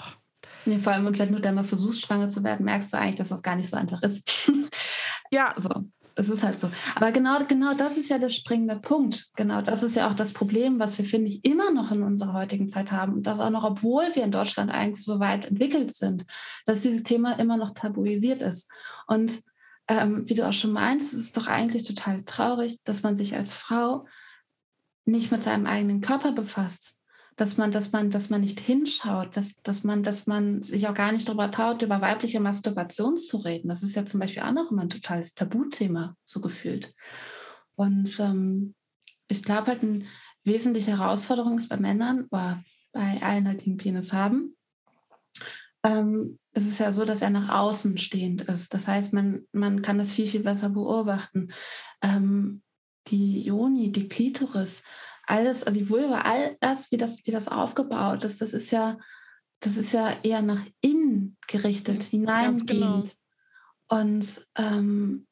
[0.66, 3.30] Nee, vor allem, wenn du dann mal versuchst, schwanger zu werden, merkst du eigentlich, dass
[3.30, 4.50] das gar nicht so einfach ist.
[5.30, 5.54] ja.
[5.56, 5.70] So.
[6.16, 6.70] Es ist halt so.
[6.94, 9.30] Aber genau, genau das ist ja der springende Punkt.
[9.36, 12.34] Genau das ist ja auch das Problem, was wir, finde ich, immer noch in unserer
[12.34, 13.14] heutigen Zeit haben.
[13.14, 16.24] Und das auch noch, obwohl wir in Deutschland eigentlich so weit entwickelt sind,
[16.66, 18.70] dass dieses Thema immer noch tabuisiert ist.
[19.08, 19.42] Und
[19.88, 23.34] ähm, wie du auch schon meinst, es ist doch eigentlich total traurig, dass man sich
[23.34, 24.06] als Frau
[25.04, 26.98] nicht mit seinem eigenen Körper befasst.
[27.36, 30.94] Dass man, dass man, dass man nicht hinschaut, dass, dass man, dass man sich auch
[30.94, 33.68] gar nicht darüber traut, über weibliche Masturbation zu reden.
[33.68, 36.94] Das ist ja zum Beispiel auch noch immer ein totales Tabuthema, so gefühlt.
[37.74, 38.74] Und ähm,
[39.26, 40.04] ich glaube halt, eine
[40.44, 44.54] wesentliche Herausforderung ist bei Männern oder bei allen, die einen Penis haben,
[45.84, 48.72] ähm, es ist ja so, dass er nach außen stehend ist.
[48.74, 51.52] Das heißt, man, man kann das viel, viel besser beobachten.
[52.02, 52.62] Ähm,
[53.08, 54.84] die Joni, die Klitoris,
[55.26, 58.98] alles, also die Vulva, all das, wie das, wie das aufgebaut ist, das ist ja,
[59.60, 62.66] das ist ja eher nach innen gerichtet, hineingehend.
[62.66, 63.02] Genau.
[63.88, 65.26] Und ähm,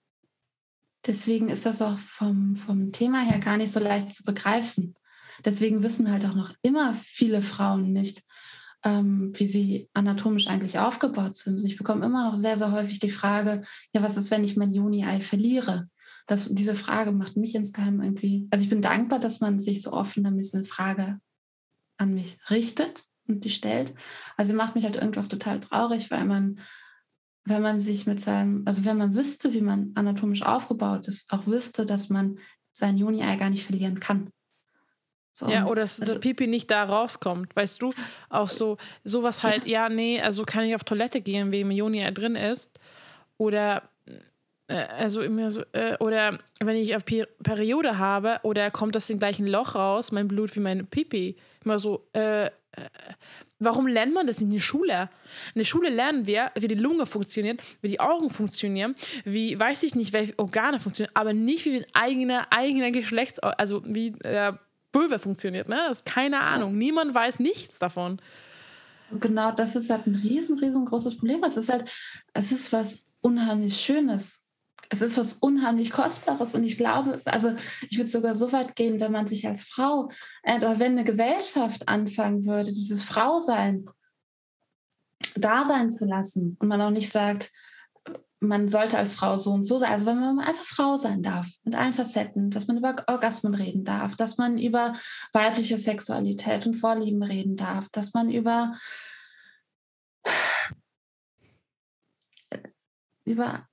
[1.07, 4.95] deswegen ist das auch vom, vom Thema her gar nicht so leicht zu begreifen.
[5.45, 8.23] Deswegen wissen halt auch noch immer viele Frauen nicht,
[8.85, 11.59] ähm, wie sie anatomisch eigentlich aufgebaut sind.
[11.59, 14.57] Und ich bekomme immer noch sehr, sehr häufig die Frage, ja, was ist, wenn ich
[14.57, 15.89] mein Juni-Ei verliere?
[16.33, 19.93] Das, diese Frage macht mich insgeheim irgendwie, also ich bin dankbar, dass man sich so
[19.93, 21.21] offen damit eine Frage
[21.99, 23.93] an mich richtet und die stellt.
[24.39, 26.59] Also sie macht mich halt irgendwie auch total traurig, weil man,
[27.45, 31.47] wenn man sich mit seinem, also wenn man wüsste, wie man anatomisch aufgebaut ist, auch
[31.47, 32.39] wüsste, dass man
[32.73, 34.31] sein Juni-Ei gar nicht verlieren kann.
[35.35, 37.93] So, ja, oder dass also, Pipi nicht da rauskommt, weißt du?
[38.31, 42.37] Auch so, sowas halt, ja, nee, also kann ich auf Toilette gehen, wie Joni drin
[42.37, 42.81] ist.
[43.37, 43.83] Oder,
[44.69, 49.47] also immer so, äh, oder wenn ich auf Periode habe, oder kommt das in gleichen
[49.47, 51.37] Loch raus, mein Blut wie mein Pipi.
[51.65, 52.51] Immer so, äh, äh,
[53.59, 55.11] warum lernt man das in der Schule?
[55.55, 58.95] In der Schule lernen wir, wie die Lunge funktioniert, wie die Augen funktionieren,
[59.25, 63.83] wie, weiß ich nicht, welche Organe funktionieren, aber nicht wie ein eigener, eigener Geschlechts, also
[63.85, 64.53] wie, äh,
[64.93, 65.69] Vulva funktioniert.
[65.69, 65.77] Ne?
[65.89, 66.77] Das ist keine Ahnung.
[66.77, 68.21] Niemand weiß nichts davon.
[69.21, 71.43] genau das ist halt ein riesen, riesengroßes Problem.
[71.45, 71.91] Es ist halt,
[72.35, 74.52] es ist was unheimlich Schönes.
[74.89, 77.55] Es ist was unheimlich Kostbares und ich glaube, also
[77.89, 80.11] ich würde sogar so weit gehen, wenn man sich als Frau
[80.43, 83.87] äh, oder wenn eine Gesellschaft anfangen würde, dieses Frausein
[85.37, 87.51] da sein zu lassen und man auch nicht sagt,
[88.43, 89.93] man sollte als Frau so und so sein.
[89.93, 93.85] Also wenn man einfach Frau sein darf, mit allen Facetten, dass man über Orgasmen reden
[93.85, 94.95] darf, dass man über
[95.33, 98.73] weibliche Sexualität und Vorlieben reden darf, dass man über
[103.25, 103.69] über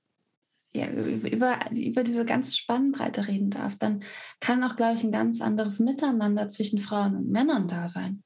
[0.72, 4.04] ja, über, über diese ganze Spannbreite reden darf, dann
[4.38, 8.22] kann auch, glaube ich, ein ganz anderes Miteinander zwischen Frauen und Männern da sein.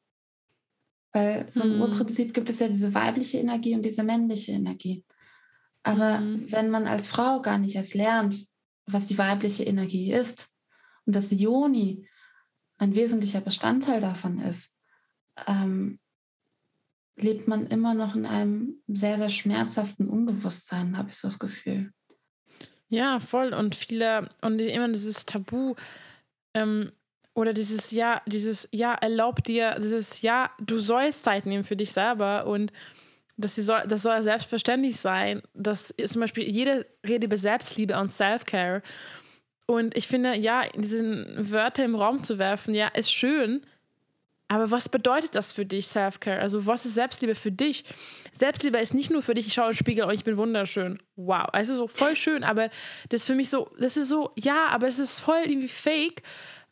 [1.13, 1.83] Weil so im mhm.
[1.83, 5.05] Urprinzip gibt es ja diese weibliche Energie und diese männliche Energie.
[5.83, 6.51] Aber mhm.
[6.51, 8.47] wenn man als Frau gar nicht erst lernt,
[8.87, 10.53] was die weibliche Energie ist
[11.07, 12.07] und dass Joni
[12.77, 14.77] ein wesentlicher Bestandteil davon ist,
[15.47, 15.99] ähm,
[17.17, 21.93] lebt man immer noch in einem sehr, sehr schmerzhaften Unbewusstsein, habe ich so das Gefühl.
[22.88, 23.53] Ja, voll.
[23.55, 25.75] Und viele, und immer dieses Tabu,
[26.55, 26.92] ähm,
[27.35, 31.92] oder dieses Ja, dieses Ja, erlaubt dir, dieses Ja, du sollst Zeit nehmen für dich
[31.92, 32.73] selber und
[33.37, 35.42] das soll, das soll selbstverständlich sein.
[35.55, 38.83] Das ist zum Beispiel, jede Rede über Selbstliebe und Self-Care.
[39.66, 41.03] Und ich finde, ja, diese
[41.51, 43.66] Wörter im Raum zu werfen, ja, ist schön.
[44.55, 46.38] Aber was bedeutet das für dich, Self-Care?
[46.40, 47.85] Also, was ist Selbstliebe für dich?
[48.31, 50.99] Selbstliebe ist nicht nur für dich, ich schaue in den Spiegel und ich bin wunderschön.
[51.17, 51.49] Wow.
[51.53, 52.71] Also, so voll schön, aber
[53.09, 56.23] das ist für mich so, das ist so, ja, aber das ist voll irgendwie fake,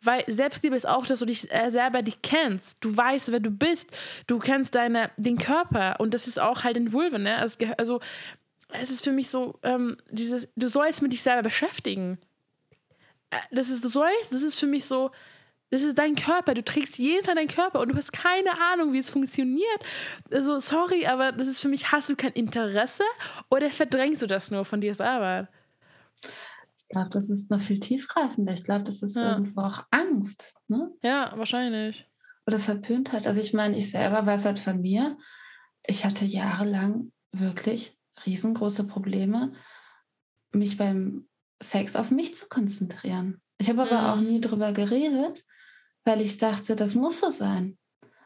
[0.04, 2.84] Weil Selbstliebe ist auch, dass du dich äh, selber dich kennst.
[2.84, 3.90] Du weißt, wer du bist.
[4.26, 6.00] Du kennst deine, den Körper.
[6.00, 7.36] Und das ist auch halt in Vulva, ne?
[7.36, 8.00] Also, also
[8.80, 12.18] es ist für mich so, ähm, dieses, du sollst mit dich selber beschäftigen.
[13.30, 15.12] Äh, das ist, du sollst, das ist für mich so,
[15.72, 16.52] das ist dein Körper.
[16.52, 19.80] Du trägst jeden Tag deinen Körper und du hast keine Ahnung, wie es funktioniert.
[20.30, 23.04] Also, sorry, aber das ist für mich, hast du kein Interesse
[23.50, 25.48] oder verdrängst du das nur von dir selber?
[26.76, 28.52] Ich glaube, das ist noch viel tiefgreifender.
[28.52, 29.32] Ich glaube, das ist ja.
[29.32, 30.54] irgendwo auch Angst.
[30.68, 30.92] Ne?
[31.02, 32.06] Ja, wahrscheinlich.
[32.46, 33.26] Oder Verpöntheit.
[33.26, 35.16] Also ich meine, ich selber weiß halt von mir,
[35.86, 39.54] ich hatte jahrelang wirklich riesengroße Probleme,
[40.52, 41.28] mich beim
[41.62, 43.40] Sex auf mich zu konzentrieren.
[43.56, 44.06] Ich habe aber mhm.
[44.06, 45.46] auch nie drüber geredet,
[46.04, 47.78] weil ich dachte, das muss so sein.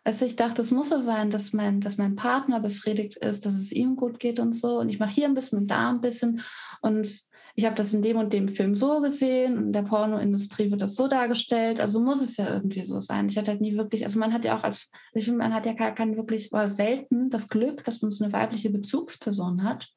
[0.04, 3.54] Also ich dachte, es muss so sein, dass mein, dass mein Partner befriedigt ist, dass
[3.54, 4.78] es ihm gut geht und so.
[4.78, 6.42] Und ich mache hier ein bisschen und da ein bisschen.
[6.80, 7.08] Und
[7.56, 10.82] ich habe das in dem und dem Film so gesehen und in der Pornoindustrie wird
[10.82, 13.30] das so dargestellt, also muss es ja irgendwie so sein.
[13.30, 15.64] Ich hatte halt nie wirklich, also man hat ja auch als, ich finde, man hat
[15.64, 19.88] ja gar kein wirklich, war selten das Glück, dass man so eine weibliche Bezugsperson hat,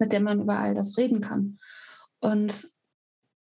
[0.00, 1.58] mit der man über all das reden kann.
[2.18, 2.68] Und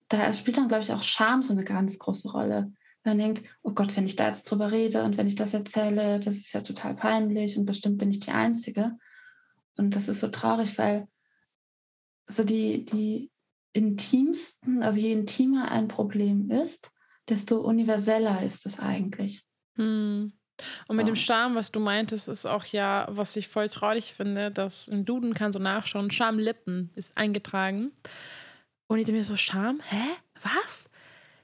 [0.08, 2.72] da spielt dann, glaube ich, auch Scham so eine ganz große Rolle.
[3.04, 6.20] Man denkt, oh Gott, wenn ich da jetzt drüber rede und wenn ich das erzähle,
[6.20, 8.92] das ist ja total peinlich und bestimmt bin ich die Einzige.
[9.76, 11.08] Und das ist so traurig, weil
[12.26, 13.30] so die, die
[13.72, 16.90] intimsten, also je intimer ein Problem ist,
[17.28, 19.44] desto universeller ist es eigentlich.
[19.76, 20.32] Hm.
[20.88, 24.50] Und mit dem Scham, was du meintest, ist auch ja, was ich voll traurig finde,
[24.50, 27.92] dass im Duden kann so nachschauen, Schamlippen ist eingetragen.
[28.88, 29.80] Und ich denke mir so, Scham?
[29.88, 30.16] Hä?
[30.42, 30.86] Was?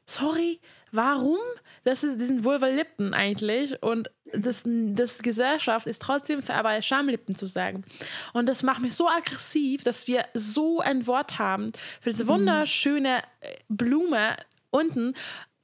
[0.06, 0.60] Sorry,
[0.92, 1.38] warum?
[1.84, 3.82] Das, ist, das sind Vulva-Lippen eigentlich.
[3.82, 7.84] Und das, das Gesellschaft ist trotzdem aber Schamlippen zu sagen.
[8.32, 12.28] Und das macht mich so aggressiv, dass wir so ein Wort haben für diese mhm.
[12.28, 14.36] wunderschöne äh, Blume
[14.70, 15.14] unten,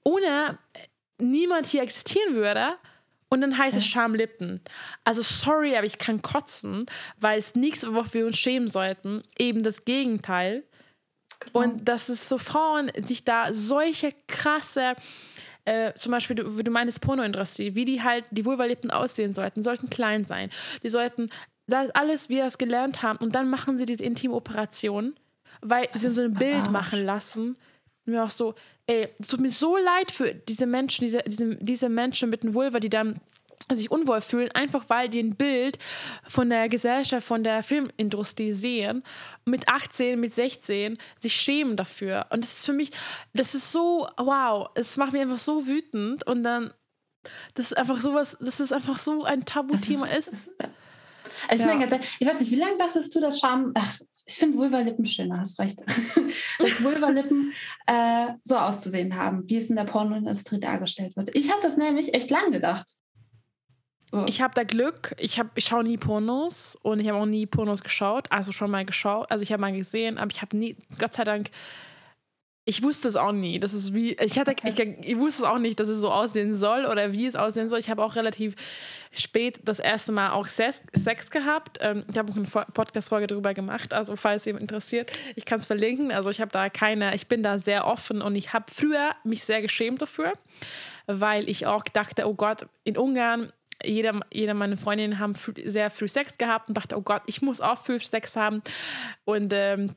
[0.04, 0.58] ohne
[1.18, 2.76] niemand hier existieren würde.
[3.30, 4.60] Und dann heißt es Schamlippen.
[5.04, 6.84] Also sorry, aber ich kann kotzen,
[7.18, 9.22] weil es nichts, worauf wir uns schämen sollten.
[9.38, 10.64] Eben das Gegenteil.
[11.40, 11.64] Genau.
[11.64, 14.94] Und dass es so Frauen sich da solche krasse
[15.64, 19.90] äh, zum Beispiel, du, du meinst, Pornoindustrie, wie die halt, die Vulvalippen aussehen sollten, sollten
[19.90, 20.50] klein sein.
[20.82, 21.28] Die sollten,
[21.66, 25.14] das alles, wie wir es gelernt haben, und dann machen sie diese Intimoperation,
[25.60, 26.70] weil das sie so ein Bild Arsch.
[26.70, 27.56] machen lassen.
[28.06, 28.54] Und mir auch so,
[28.86, 32.54] ey, es tut mir so leid für diese Menschen, diese, diese, diese Menschen mit dem
[32.54, 33.20] Vulva, die dann
[33.72, 35.78] sich unwohl fühlen, einfach weil die ein Bild
[36.26, 39.02] von der Gesellschaft, von der Filmindustrie sehen,
[39.44, 42.26] mit 18, mit 16 sich schämen dafür.
[42.30, 42.90] Und das ist für mich,
[43.32, 46.72] das ist so, wow, es macht mich einfach so wütend und dann,
[47.54, 50.28] das ist einfach sowas, das ist einfach so ein Tabuthema ist.
[50.28, 50.48] ist.
[50.48, 50.70] ist
[51.48, 51.76] also ich, ja.
[51.76, 55.06] meine, ganz ich weiß nicht, wie lange dachtest du, dass Scham, ach, ich finde Vulva-Lippen
[55.06, 55.78] schöner, hast recht,
[56.58, 57.52] dass Vulva-Lippen
[57.86, 61.34] äh, so auszusehen haben, wie es in der Pornoindustrie dargestellt wird.
[61.34, 62.86] Ich habe das nämlich echt lang gedacht.
[64.12, 64.24] So.
[64.26, 65.14] Ich habe da Glück.
[65.18, 68.30] Ich, hab, ich schaue nie Pornos und ich habe auch nie Pornos geschaut.
[68.30, 69.30] Also schon mal geschaut.
[69.30, 71.50] Also ich habe mal gesehen, aber ich habe nie, Gott sei Dank,
[72.70, 73.58] ich wusste es auch nie.
[73.58, 74.68] Das ist wie, ich hatte, okay.
[74.68, 77.68] ich, ich, wusste es auch nicht, dass es so aussehen soll oder wie es aussehen
[77.68, 77.78] soll.
[77.78, 78.54] Ich habe auch relativ
[79.12, 81.78] spät das erste Mal auch Sex, Sex gehabt.
[81.80, 85.66] Ähm, ich habe auch eine Podcast-Folge darüber gemacht, also falls jemand interessiert, ich kann es
[85.66, 86.12] verlinken.
[86.12, 89.42] Also ich habe da keine, ich bin da sehr offen und ich habe früher mich
[89.42, 90.34] sehr geschämt dafür,
[91.06, 93.52] weil ich auch dachte, oh Gott, in Ungarn
[93.84, 97.60] jeder, jeder meiner Freundinnen haben sehr früh Sex gehabt und dachte, oh Gott, ich muss
[97.60, 98.62] auch früh Sex haben.
[99.24, 99.94] Und ähm,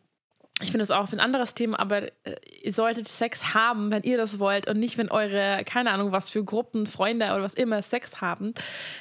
[0.62, 4.18] ich finde das auch ein anderes Thema, aber äh, ihr solltet Sex haben, wenn ihr
[4.18, 7.82] das wollt und nicht, wenn eure, keine Ahnung, was für Gruppen, Freunde oder was immer
[7.82, 8.54] Sex haben.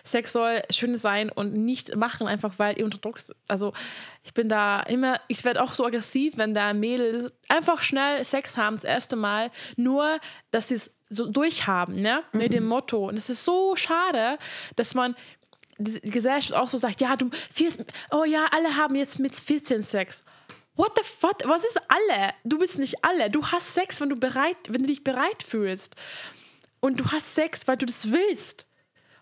[0.02, 3.36] Sex soll schön sein und nicht machen, einfach weil ihr unter Druck seid.
[3.48, 3.74] Also
[4.24, 8.56] ich bin da immer, ich werde auch so aggressiv, wenn da Mädels einfach schnell Sex
[8.56, 10.18] haben, das erste Mal, nur,
[10.50, 12.22] dass sie es so durchhaben, ne?
[12.32, 12.38] Mhm.
[12.38, 13.08] Mit dem Motto.
[13.08, 14.38] Und es ist so schade,
[14.76, 15.14] dass man
[15.76, 17.28] die Gesellschaft auch so sagt, ja, du,
[18.10, 20.22] oh ja, alle haben jetzt mit 14 Sex.
[20.74, 21.36] What the fuck?
[21.44, 22.32] Was ist alle?
[22.44, 23.30] Du bist nicht alle.
[23.30, 25.96] Du hast Sex, wenn du bereit, wenn du dich bereit fühlst.
[26.80, 28.66] Und du hast Sex, weil du das willst.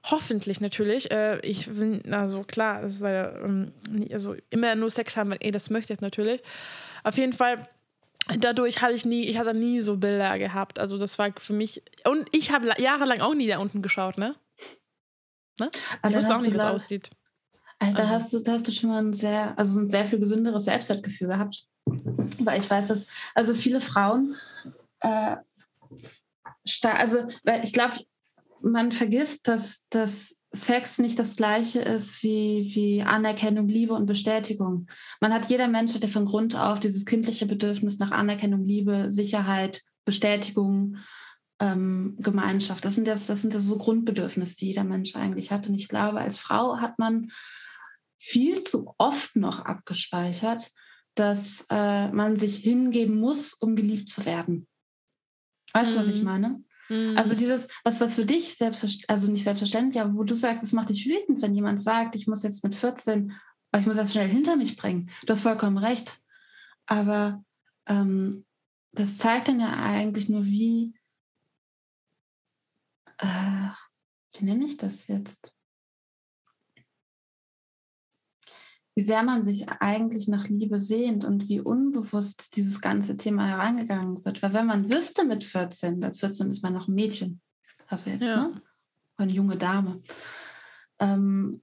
[0.05, 1.11] Hoffentlich natürlich.
[1.11, 3.73] Äh, ich will, also klar, ist, ähm,
[4.11, 6.41] also immer nur Sex haben, wenn ihr das möchtet natürlich.
[7.03, 7.69] Auf jeden Fall
[8.39, 10.79] dadurch hatte ich nie, ich hatte nie so Bilder gehabt.
[10.79, 11.83] Also das war für mich.
[12.05, 14.37] Und ich habe jahrelang auch nie da unten geschaut, ne?
[15.59, 15.71] ne?
[16.09, 17.11] Ich wusste auch nicht, wie es aussieht.
[17.81, 20.65] Da hast du, da hast du schon mal ein sehr, also ein sehr viel gesünderes
[20.65, 21.65] Selbstwertgefühl gehabt.
[22.39, 24.37] Weil ich weiß, dass also viele Frauen
[25.01, 25.37] äh,
[26.83, 28.01] also weil ich glaube,
[28.63, 34.89] man vergisst, dass, dass Sex nicht das gleiche ist wie, wie Anerkennung, Liebe und Bestätigung.
[35.21, 39.11] Man hat jeder Mensch hat ja von Grund auf dieses kindliche Bedürfnis nach Anerkennung, Liebe,
[39.11, 40.97] Sicherheit, Bestätigung
[41.61, 42.85] ähm, Gemeinschaft.
[42.85, 45.69] Das sind, ja, das sind ja so Grundbedürfnisse, die jeder Mensch eigentlich hat.
[45.69, 47.31] Und ich glaube, als Frau hat man
[48.21, 50.71] viel zu oft noch abgespeichert,
[51.15, 54.69] dass äh, man sich hingeben muss, um geliebt zu werden.
[55.73, 56.01] Weißt du, mhm.
[56.01, 56.25] was ich mhm.
[56.25, 56.65] meine?
[56.91, 57.17] Mhm.
[57.17, 60.73] Also dieses, was, was für dich selbstverständlich, also nicht selbstverständlich, aber wo du sagst, es
[60.73, 63.33] macht dich wütend, wenn jemand sagt, ich muss jetzt mit 14,
[63.79, 65.11] ich muss das schnell hinter mich bringen.
[65.25, 66.21] Du hast vollkommen recht.
[66.87, 67.43] Aber
[67.87, 68.45] ähm,
[68.93, 70.93] das zeigt dann ja eigentlich nur, wie,
[73.19, 73.69] äh,
[74.35, 75.55] wie nenne ich das jetzt?
[78.97, 84.25] Wie sehr man sich eigentlich nach Liebe sehnt und wie unbewusst dieses ganze Thema herangegangen
[84.25, 84.43] wird.
[84.43, 87.41] Weil wenn man wüsste mit 14, als 14 ist man noch ein Mädchen,
[87.87, 88.49] also jetzt, ja.
[88.49, 88.63] ne?
[89.17, 90.03] Eine junge Dame.
[90.99, 91.63] Ähm,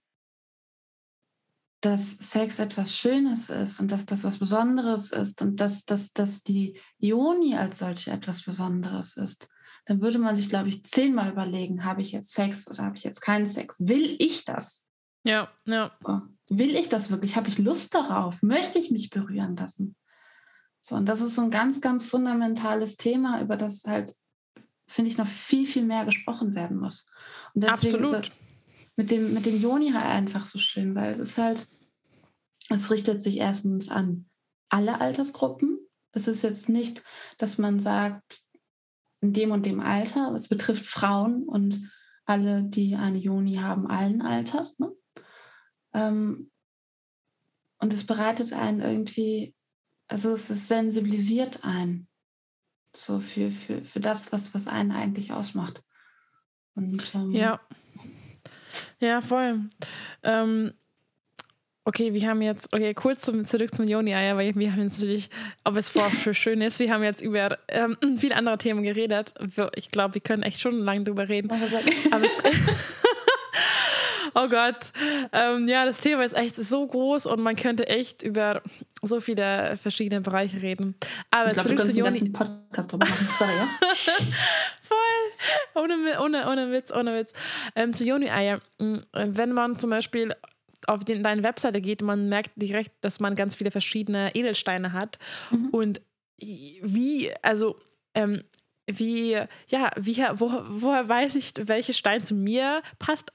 [1.81, 6.43] dass Sex etwas Schönes ist und dass das was Besonderes ist und dass, dass, dass
[6.43, 9.47] die Ioni als solche etwas Besonderes ist,
[9.85, 13.03] dann würde man sich, glaube ich, zehnmal überlegen, habe ich jetzt Sex oder habe ich
[13.03, 13.87] jetzt keinen Sex?
[13.87, 14.85] Will ich das?
[15.23, 15.97] Ja, ja.
[16.49, 17.35] Will ich das wirklich?
[17.35, 18.41] Habe ich Lust darauf?
[18.41, 19.95] Möchte ich mich berühren lassen?
[20.81, 24.13] So, und das ist so ein ganz, ganz fundamentales Thema, über das halt,
[24.87, 27.09] finde ich, noch viel, viel mehr gesprochen werden muss.
[27.53, 28.23] Und deswegen Absolut.
[28.23, 28.37] ist das
[28.95, 31.67] mit dem, mit dem Joni halt einfach so schön, weil es ist halt,
[32.69, 34.25] es richtet sich erstens an
[34.69, 35.79] alle Altersgruppen.
[36.13, 37.03] Es ist jetzt nicht,
[37.37, 38.41] dass man sagt,
[39.21, 40.33] in dem und dem Alter.
[40.33, 41.89] Es betrifft Frauen und
[42.25, 44.79] alle, die eine Joni haben, allen Alters.
[44.79, 44.91] Ne?
[45.97, 46.51] Ähm,
[47.79, 49.55] und es bereitet einen irgendwie,
[50.07, 52.07] also es ist sensibilisiert ein,
[52.95, 55.83] so für, für, für das, was, was einen eigentlich ausmacht.
[56.75, 57.59] Und, ähm, ja.
[58.99, 59.69] Ja, voll.
[60.23, 60.73] Ähm,
[61.87, 65.29] Okay, wir haben jetzt, okay, kurz zum, zurück zum Joni-Eier, weil wir haben jetzt natürlich,
[65.63, 69.33] ob es vor für schön ist, wir haben jetzt über ähm, viele andere Themen geredet.
[69.73, 71.49] Ich glaube, wir können echt schon lange drüber reden.
[71.49, 71.61] Aber,
[74.37, 74.91] oh Gott.
[75.31, 78.61] Ähm, ja, das Thema ist echt so groß und man könnte echt über
[79.01, 80.95] so viele verschiedene Bereiche reden.
[81.31, 83.27] Aber ich glaube, du kannst einen ganzen Podcast drüber machen.
[83.37, 83.67] Sorry, ja?
[84.83, 85.83] Voll.
[85.83, 87.33] Ohne, ohne, ohne Witz, ohne Witz.
[87.75, 88.61] Ähm, zu Joni-Eier.
[89.13, 90.33] Wenn man zum Beispiel
[90.87, 95.19] auf den, deine Webseite geht, man merkt direkt, dass man ganz viele verschiedene Edelsteine hat.
[95.51, 95.69] Mhm.
[95.69, 96.01] Und
[96.39, 97.77] wie, also,
[98.13, 98.43] ähm,
[98.89, 99.33] wie,
[99.67, 103.33] ja, wie, wo, woher weiß ich, welcher Stein zu mir passt?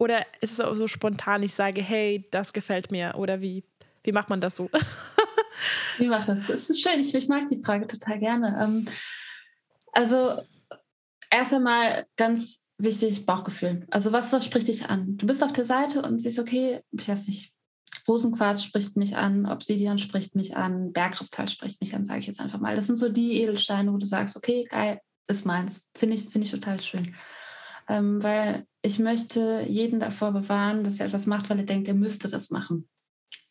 [0.00, 3.16] Oder ist es auch so spontan, ich sage, hey, das gefällt mir?
[3.16, 3.64] Oder wie,
[4.02, 4.70] wie macht man das so?
[5.98, 6.46] wie macht das?
[6.46, 8.56] Das ist schön, ich, ich mag die Frage total gerne.
[8.62, 8.88] Ähm,
[9.92, 10.40] also,
[11.30, 13.86] erst einmal ganz wichtig, Bauchgefühl.
[13.90, 15.18] Also was, was spricht dich an?
[15.18, 17.52] Du bist auf der Seite und siehst, okay, ich weiß nicht,
[18.08, 22.40] Rosenquarz spricht mich an, Obsidian spricht mich an, Bergkristall spricht mich an, sage ich jetzt
[22.40, 22.74] einfach mal.
[22.74, 25.90] Das sind so die Edelsteine, wo du sagst, okay, geil, ist meins.
[25.94, 27.14] Finde ich, find ich total schön.
[27.90, 31.94] Ähm, weil ich möchte jeden davor bewahren, dass er etwas macht, weil er denkt, er
[31.94, 32.88] müsste das machen.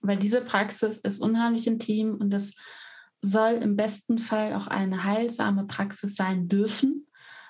[0.02, 2.56] Weil diese Praxis ist unheimlich intim und es
[3.22, 7.06] soll im besten Fall auch eine heilsame Praxis sein dürfen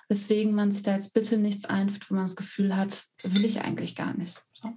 [0.10, 3.62] weswegen man sich da jetzt bitte nichts einführt, wo man das Gefühl hat, will ich
[3.62, 4.44] eigentlich gar nicht.
[4.54, 4.74] So.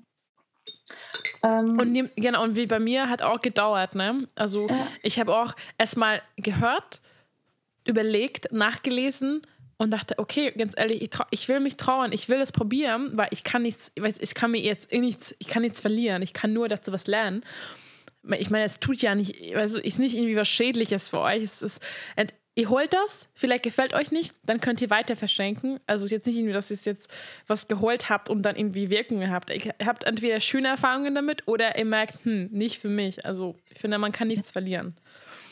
[1.42, 4.28] Ähm, und genau, und wie bei mir hat auch gedauert, ne?
[4.34, 7.00] Also äh, ich habe auch erstmal gehört,
[7.86, 9.42] überlegt, nachgelesen
[9.82, 13.28] und dachte, okay, ganz ehrlich, ich, ich, will mich trauen, ich will es probieren, weil
[13.30, 16.52] ich kann nichts, ich, kann mir jetzt eh nichts, ich kann nichts verlieren, ich kann
[16.52, 17.42] nur dazu was lernen.
[18.38, 21.42] Ich meine, es tut ja nicht, also ist nicht irgendwie was Schädliches für euch.
[21.42, 21.80] Es ist
[22.54, 25.80] ihr holt das, vielleicht gefällt euch nicht, dann könnt ihr weiter verschenken.
[25.86, 27.10] Also jetzt nicht irgendwie, dass ihr jetzt
[27.46, 29.50] was geholt habt und dann irgendwie Wirkungen habt.
[29.50, 33.24] Ihr habt entweder schöne Erfahrungen damit oder ihr merkt, hm, nicht für mich.
[33.24, 34.96] Also ich finde, man kann nichts verlieren.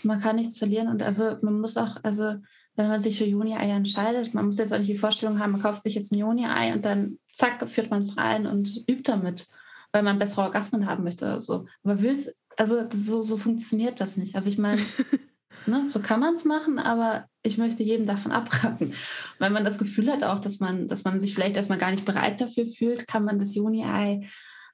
[0.02, 2.36] Man kann nichts verlieren und also man muss auch, also
[2.76, 5.62] wenn man sich für Juni-Eier entscheidet, man muss jetzt auch nicht die Vorstellung haben, man
[5.62, 9.48] kauft sich jetzt ein Juni-Ei und dann zack, führt man es rein und übt damit,
[9.92, 11.66] weil man bessere Orgasmen haben möchte oder so.
[11.82, 14.36] Aber will es, also so, so funktioniert das nicht.
[14.36, 14.80] Also ich meine,
[15.66, 15.88] Ne?
[15.90, 18.92] So kann man es machen, aber ich möchte jedem davon abraten.
[19.38, 22.04] Wenn man das Gefühl hat auch, dass man, dass man sich vielleicht erstmal gar nicht
[22.04, 24.28] bereit dafür fühlt, kann man das Juni-Ei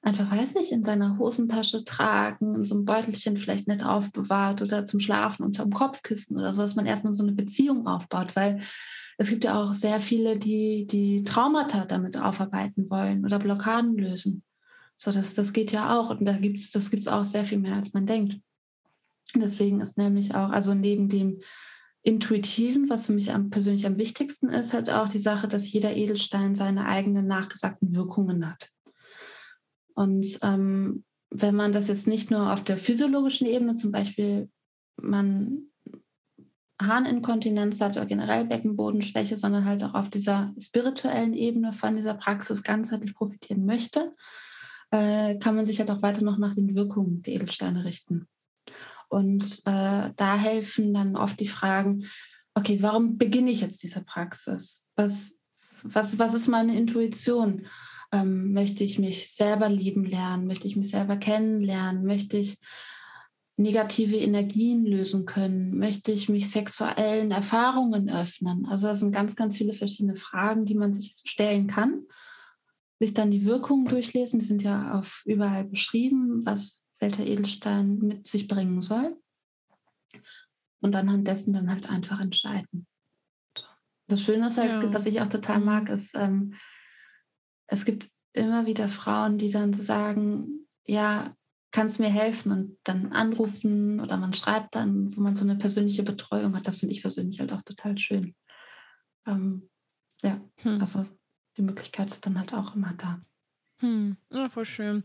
[0.07, 4.85] einfach, weiß nicht, in seiner Hosentasche tragen, in so einem Beutelchen vielleicht nicht aufbewahrt oder
[4.85, 8.61] zum Schlafen unter dem Kopfkissen oder so, dass man erstmal so eine Beziehung aufbaut, weil
[9.17, 14.43] es gibt ja auch sehr viele, die die Traumata damit aufarbeiten wollen oder Blockaden lösen.
[14.95, 17.59] So, das, das geht ja auch und da gibt's, das gibt es auch sehr viel
[17.59, 18.39] mehr, als man denkt.
[19.35, 21.41] Deswegen ist nämlich auch, also neben dem
[22.01, 25.93] Intuitiven, was für mich am, persönlich am wichtigsten ist, halt auch die Sache, dass jeder
[25.93, 28.69] Edelstein seine eigenen nachgesagten Wirkungen hat.
[29.97, 34.47] Und ähm, wenn man das jetzt nicht nur auf der physiologischen Ebene, zum Beispiel,
[35.01, 35.71] man
[36.79, 42.61] Harninkontinenz hat oder generell Beckenbodenschwäche, sondern halt auch auf dieser spirituellen Ebene von dieser Praxis
[42.61, 44.13] ganzheitlich profitieren möchte,
[44.91, 48.27] äh, kann man sich halt auch weiter noch nach den Wirkungen der Edelsteine richten.
[49.09, 52.05] Und äh, da helfen dann oft die Fragen,
[52.53, 54.87] okay, warum beginne ich jetzt diese Praxis?
[54.95, 55.43] Was,
[55.81, 57.65] was, was ist meine Intuition?
[58.11, 60.47] Ähm, möchte ich mich selber lieben lernen?
[60.47, 62.05] Möchte ich mich selber kennenlernen?
[62.05, 62.59] Möchte ich
[63.57, 65.77] negative Energien lösen können?
[65.77, 68.65] Möchte ich mich sexuellen Erfahrungen öffnen?
[68.67, 72.03] Also das sind ganz, ganz viele verschiedene Fragen, die man sich stellen kann.
[72.99, 78.27] Sich dann die Wirkungen durchlesen, die sind ja auf überall beschrieben, was welcher Edelstein mit
[78.27, 79.17] sich bringen soll.
[80.79, 82.87] Und anhand dessen dann halt einfach entscheiden.
[84.07, 84.93] Das Schöne ist, halt, ja.
[84.93, 86.53] was ich auch total mag, ist, ähm,
[87.67, 91.35] es gibt immer wieder Frauen, die dann so sagen, ja,
[91.71, 96.03] kannst mir helfen und dann anrufen oder man schreibt dann, wo man so eine persönliche
[96.03, 96.67] Betreuung hat.
[96.67, 98.35] Das finde ich persönlich halt auch total schön.
[99.27, 99.69] Ähm,
[100.23, 100.79] ja, hm.
[100.79, 101.05] also
[101.57, 103.21] die Möglichkeit ist dann halt auch immer da.
[103.79, 104.17] Hm.
[104.31, 105.03] Ja, voll schön.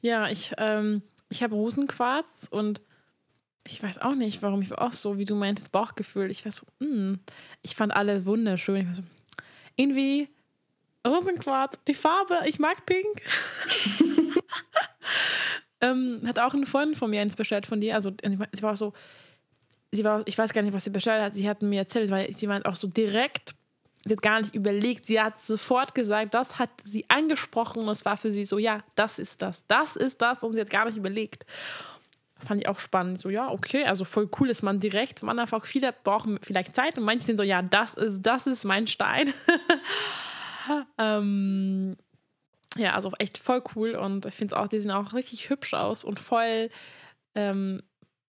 [0.00, 2.80] Ja, ich, ähm, ich habe Rosenquarz und
[3.66, 6.30] ich weiß auch nicht, warum ich auch so, wie du meintest, Bauchgefühl.
[6.30, 7.20] Ich war so, hm,
[7.62, 8.80] ich fand alle wunderschön.
[8.80, 9.02] Ich war so,
[9.76, 10.28] irgendwie
[11.06, 13.22] Rosenquarz, die Farbe, ich mag pink.
[15.80, 17.94] ähm, hat auch eine Freundin von mir eins bestellt von dir.
[17.94, 18.12] Also
[18.52, 18.92] sie war so,
[19.92, 21.34] sie war, ich weiß gar nicht, was sie bestellt hat.
[21.34, 23.54] Sie hat mir erzählt, weil sie meint auch so direkt,
[24.04, 28.04] sie hat gar nicht überlegt, sie hat sofort gesagt, das hat sie angesprochen und es
[28.04, 30.86] war für sie so, ja, das ist das, das ist das und sie hat gar
[30.86, 31.46] nicht überlegt.
[32.40, 33.18] Fand ich auch spannend.
[33.18, 36.96] So, ja, okay, also voll cool, dass man direkt, man einfach viele brauchen vielleicht Zeit
[36.96, 39.32] und manche sind so, ja, das ist, das ist mein Stein.
[40.98, 41.96] ähm,
[42.76, 45.74] ja, also echt voll cool und ich finde es auch, die sehen auch richtig hübsch
[45.74, 46.70] aus und voll,
[47.34, 47.82] ähm,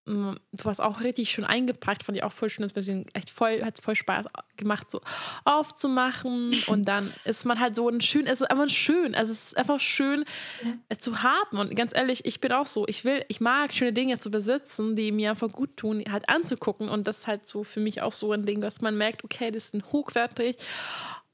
[0.05, 3.79] du hast auch richtig schön eingepackt, fand ich auch voll schön, das echt voll, hat
[3.83, 4.25] voll Spaß
[4.57, 5.01] gemacht, so
[5.45, 9.49] aufzumachen und dann ist man halt so ein schön, es ist einfach schön, also es
[9.49, 10.25] ist einfach schön
[10.63, 10.73] ja.
[10.87, 13.93] es zu haben und ganz ehrlich, ich bin auch so, ich will, ich mag schöne
[13.93, 17.63] Dinge zu besitzen, die mir einfach gut tun, halt anzugucken und das ist halt so
[17.63, 20.55] für mich auch so ein Ding, dass man merkt, okay, das ist hochwertig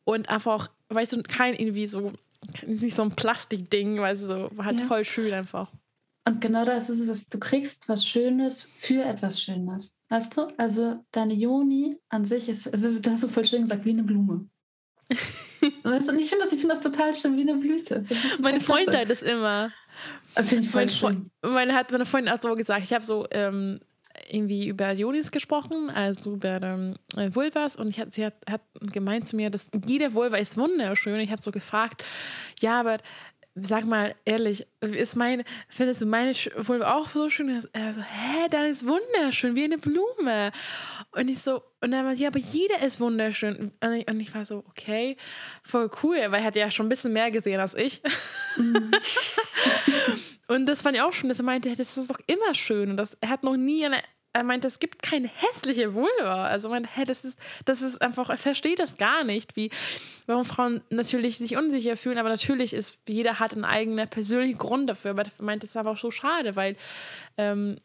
[0.06, 2.14] und einfach, weißt du, kein irgendwie so,
[2.66, 4.86] nicht so ein Plastikding, weißt du, so, halt ja.
[4.86, 5.72] voll schön einfach.
[6.28, 10.02] Und genau das ist es, du kriegst was Schönes für etwas Schönes.
[10.10, 10.48] Weißt du?
[10.58, 14.04] Also deine Joni an sich ist, also das hast du voll schön gesagt, wie eine
[14.04, 14.48] Blume.
[15.10, 16.12] weißt du?
[16.12, 18.06] Und ich finde das, find das total schön, wie eine Blüte.
[18.42, 19.72] Meine Freundin hat das immer.
[20.36, 21.24] Finde ich voll meine schön.
[21.44, 23.80] Meine, hat meine Freundin auch so gesagt, ich habe so ähm,
[24.30, 26.96] irgendwie über Jonis gesprochen, also über ähm,
[27.34, 31.20] Vulvas und ich hat, sie hat, hat gemeint zu mir, dass jede Vulva ist wunderschön.
[31.20, 32.04] Ich habe so gefragt,
[32.60, 32.98] ja, aber
[33.56, 37.50] sag mal ehrlich, ist meine, findest du meine Vulva auch so schön?
[37.72, 40.52] Er so, hä, dann ist wunderschön, wie eine Blume.
[41.12, 43.72] Und ich so, und er meinte, ja, aber jeder ist wunderschön.
[43.80, 45.16] Und ich, und ich, war so, okay,
[45.64, 48.02] voll cool, weil er hat ja schon ein bisschen mehr gesehen als ich.
[48.58, 48.92] Mhm.
[50.48, 52.92] und das fand ich auch schon, dass er meinte, das ist doch immer schön.
[52.92, 53.98] Und das, er hat noch nie eine
[54.36, 56.46] er meint, es gibt keine hässliche Vulva.
[56.48, 59.72] Also meint, hä, das ist, das ist einfach, er versteht das gar nicht, wie,
[60.26, 64.90] warum Frauen natürlich sich unsicher fühlen, aber natürlich ist, jeder hat einen eigenen persönlichen Grund
[64.90, 66.76] dafür, aber er meint, das ist einfach so schade, weil
[67.38, 67.78] ähm,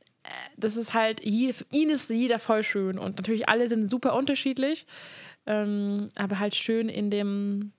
[0.57, 4.87] das ist halt, für ihn ist jeder voll schön und natürlich alle sind super unterschiedlich,
[5.47, 7.73] ähm, aber halt schön in dem,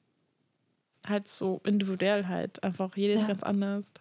[1.06, 3.20] halt so individuell halt, einfach jeder ja.
[3.20, 3.92] ist ganz anders.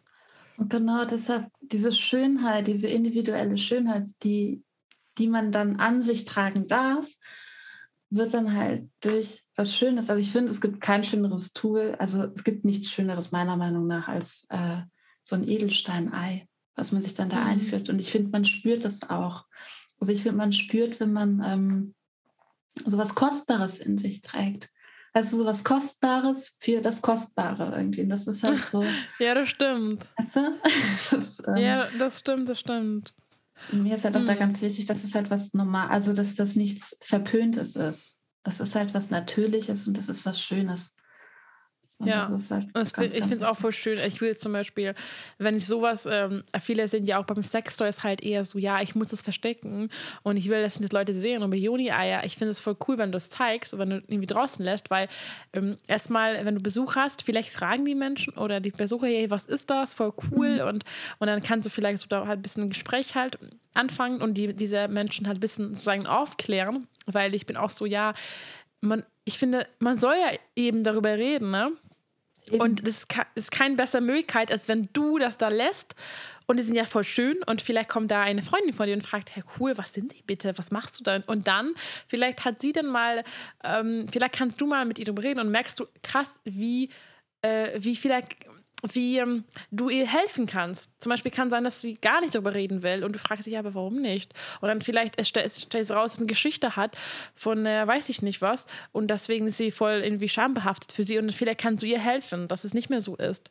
[0.61, 4.63] Und genau deshalb diese Schönheit, diese individuelle Schönheit, die,
[5.17, 7.09] die man dann an sich tragen darf,
[8.11, 10.11] wird dann halt durch was Schönes.
[10.11, 13.87] Also ich finde, es gibt kein schöneres Tool, also es gibt nichts Schöneres meiner Meinung
[13.87, 14.83] nach als äh,
[15.23, 17.47] so ein Edelsteinei, was man sich dann da mhm.
[17.53, 17.89] einführt.
[17.89, 19.47] Und ich finde, man spürt das auch.
[19.99, 21.95] Also ich finde, man spürt, wenn man ähm,
[22.85, 24.69] so was Kostbares in sich trägt.
[25.13, 28.03] Also so was Kostbares für das Kostbare irgendwie.
[28.03, 28.85] Und das ist halt so.
[29.19, 30.07] ja, das stimmt.
[30.17, 30.53] Weißt du?
[31.11, 33.15] das, ähm, ja, das stimmt, das stimmt.
[33.73, 34.27] Mir ist halt auch hm.
[34.27, 38.23] da ganz wichtig, dass es halt was normal, also dass das nichts Verpöntes ist.
[38.43, 40.97] Das ist halt was Natürliches und das ist was Schönes.
[41.99, 43.99] Und ja, halt ich finde es auch voll schön.
[44.07, 44.95] Ich will zum Beispiel,
[45.39, 48.81] wenn ich sowas, ähm, viele sind ja auch beim Sextoy ist halt eher so, ja,
[48.81, 49.89] ich muss das verstecken
[50.23, 51.43] und ich will, dass die Leute sehen.
[51.43, 54.27] Und bei Joni-Eier, ich finde es voll cool, wenn du es zeigst, wenn du irgendwie
[54.27, 55.09] draußen lässt, weil
[55.53, 59.47] ähm, erstmal, wenn du Besuch hast, vielleicht fragen die Menschen oder die Besucher, hey, was
[59.47, 59.95] ist das?
[59.95, 60.63] Voll cool.
[60.63, 60.69] Mhm.
[60.69, 60.85] Und,
[61.19, 63.39] und dann kannst du vielleicht so da halt ein bisschen ein Gespräch halt
[63.75, 67.87] anfangen und die, diese Menschen halt ein bisschen sozusagen aufklären, weil ich bin auch so,
[67.87, 68.15] ja,
[68.81, 71.73] man, ich finde, man soll ja eben darüber reden, ne?
[72.49, 72.61] Eben.
[72.61, 73.07] Und das
[73.37, 75.95] ist keine bessere Möglichkeit, als wenn du das da lässt.
[76.47, 77.41] Und die sind ja voll schön.
[77.47, 80.23] Und vielleicht kommt da eine Freundin von dir und fragt, hey cool, was sind die
[80.25, 80.59] bitte?
[80.59, 81.23] Was machst du da?
[81.29, 81.75] Und dann,
[82.09, 83.23] vielleicht hat sie dann mal,
[83.63, 86.89] ähm, vielleicht kannst du mal mit ihr drüber reden und merkst du krass, wie,
[87.43, 88.37] äh, wie vielleicht
[88.93, 90.93] wie ähm, du ihr helfen kannst.
[91.03, 93.59] Zum Beispiel kann sein, dass sie gar nicht darüber reden will und du fragst dich
[93.59, 94.35] aber, warum nicht?
[94.61, 96.97] Und dann vielleicht stellst du raus, eine Geschichte hat
[97.35, 101.19] von äh, weiß ich nicht was und deswegen ist sie voll irgendwie schambehaftet für sie
[101.19, 103.51] und vielleicht kannst du ihr helfen, dass es nicht mehr so ist.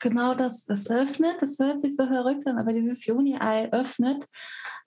[0.00, 4.26] Genau das, das öffnet, das hört sich so verrückt an, aber dieses Juni-Ei öffnet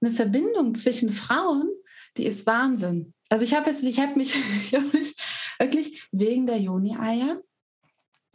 [0.01, 1.69] eine Verbindung zwischen Frauen,
[2.17, 3.13] die ist Wahnsinn.
[3.29, 4.35] Also ich habe jetzt, ich habe mich,
[4.73, 5.15] hab mich
[5.59, 7.41] wirklich wegen der Juni-Eier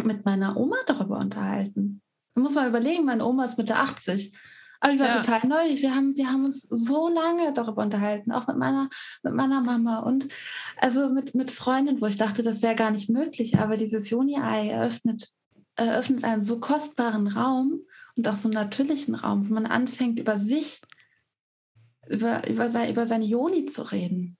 [0.04, 2.02] mit meiner Oma darüber unterhalten.
[2.34, 4.34] Man muss mal überlegen, meine Oma ist Mitte 80.
[4.80, 5.20] Aber die war ja.
[5.20, 5.76] total neu.
[5.76, 8.88] Wir haben, wir haben uns so lange darüber unterhalten, auch mit meiner,
[9.22, 10.26] mit meiner Mama und
[10.78, 13.58] also mit, mit Freundinnen, wo ich dachte, das wäre gar nicht möglich.
[13.58, 15.28] Aber dieses Joni-Ei eröffnet,
[15.76, 17.80] eröffnet einen so kostbaren Raum
[18.16, 20.80] und auch so einen natürlichen Raum, wo man anfängt, über sich,
[22.08, 24.38] über, über, sein, über seine Joni zu reden.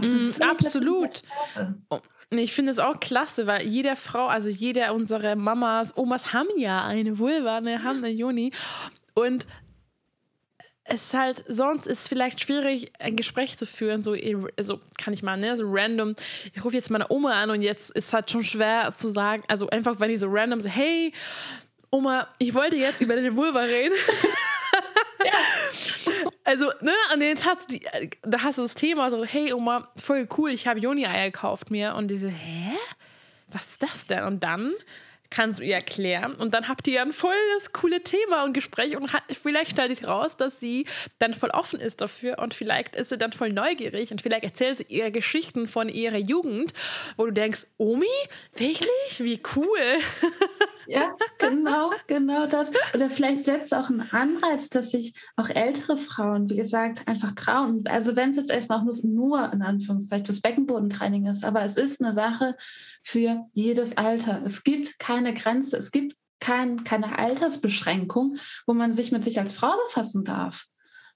[0.00, 1.22] Mm, absolut.
[2.30, 6.84] Ich finde es auch klasse, weil jede Frau, also jede unserer Mamas, Omas haben ja
[6.84, 8.52] eine Vulva, ne, haben eine Juni.
[9.14, 9.46] Und
[10.84, 14.14] es ist halt, sonst ist es vielleicht schwierig, ein Gespräch zu führen, so
[14.56, 16.14] also kann ich mal, ne, so random.
[16.52, 19.42] Ich rufe jetzt meine Oma an und jetzt ist es halt schon schwer zu sagen,
[19.48, 21.12] also einfach, wenn ich so random so, hey,
[21.90, 23.94] Oma, ich wollte jetzt über deine Vulva reden.
[25.24, 25.32] ja.
[26.44, 27.86] Also, ne, und jetzt hast du die,
[28.22, 31.94] da hast du das Thema so, hey Oma, voll cool, ich habe Joni-Eier gekauft mir.
[31.94, 32.76] Und diese, hä?
[33.48, 34.24] Was ist das denn?
[34.24, 34.74] Und dann
[35.34, 39.12] kannst du ihr erklären und dann habt ihr ein volles coole Thema und Gespräch und
[39.12, 40.86] hat, vielleicht stellt sich raus, dass sie
[41.18, 44.76] dann voll offen ist dafür und vielleicht ist sie dann voll neugierig und vielleicht erzählt
[44.76, 46.72] sie ihr Geschichten von ihrer Jugend,
[47.16, 48.06] wo du denkst, Omi,
[48.54, 49.18] wirklich?
[49.18, 49.78] Wie cool.
[50.86, 52.70] Ja, genau, genau das.
[52.94, 57.84] Oder vielleicht setzt auch einen Anreiz, dass sich auch ältere Frauen, wie gesagt, einfach trauen.
[57.86, 61.76] Also wenn es jetzt erstmal auch nur, nur in Anführungszeichen das Beckenbodentraining ist, aber es
[61.76, 62.56] ist eine Sache
[63.02, 64.42] für jedes Alter.
[64.44, 69.52] Es gibt keine Grenze, es gibt kein, keine Altersbeschränkung, wo man sich mit sich als
[69.52, 70.66] Frau befassen darf.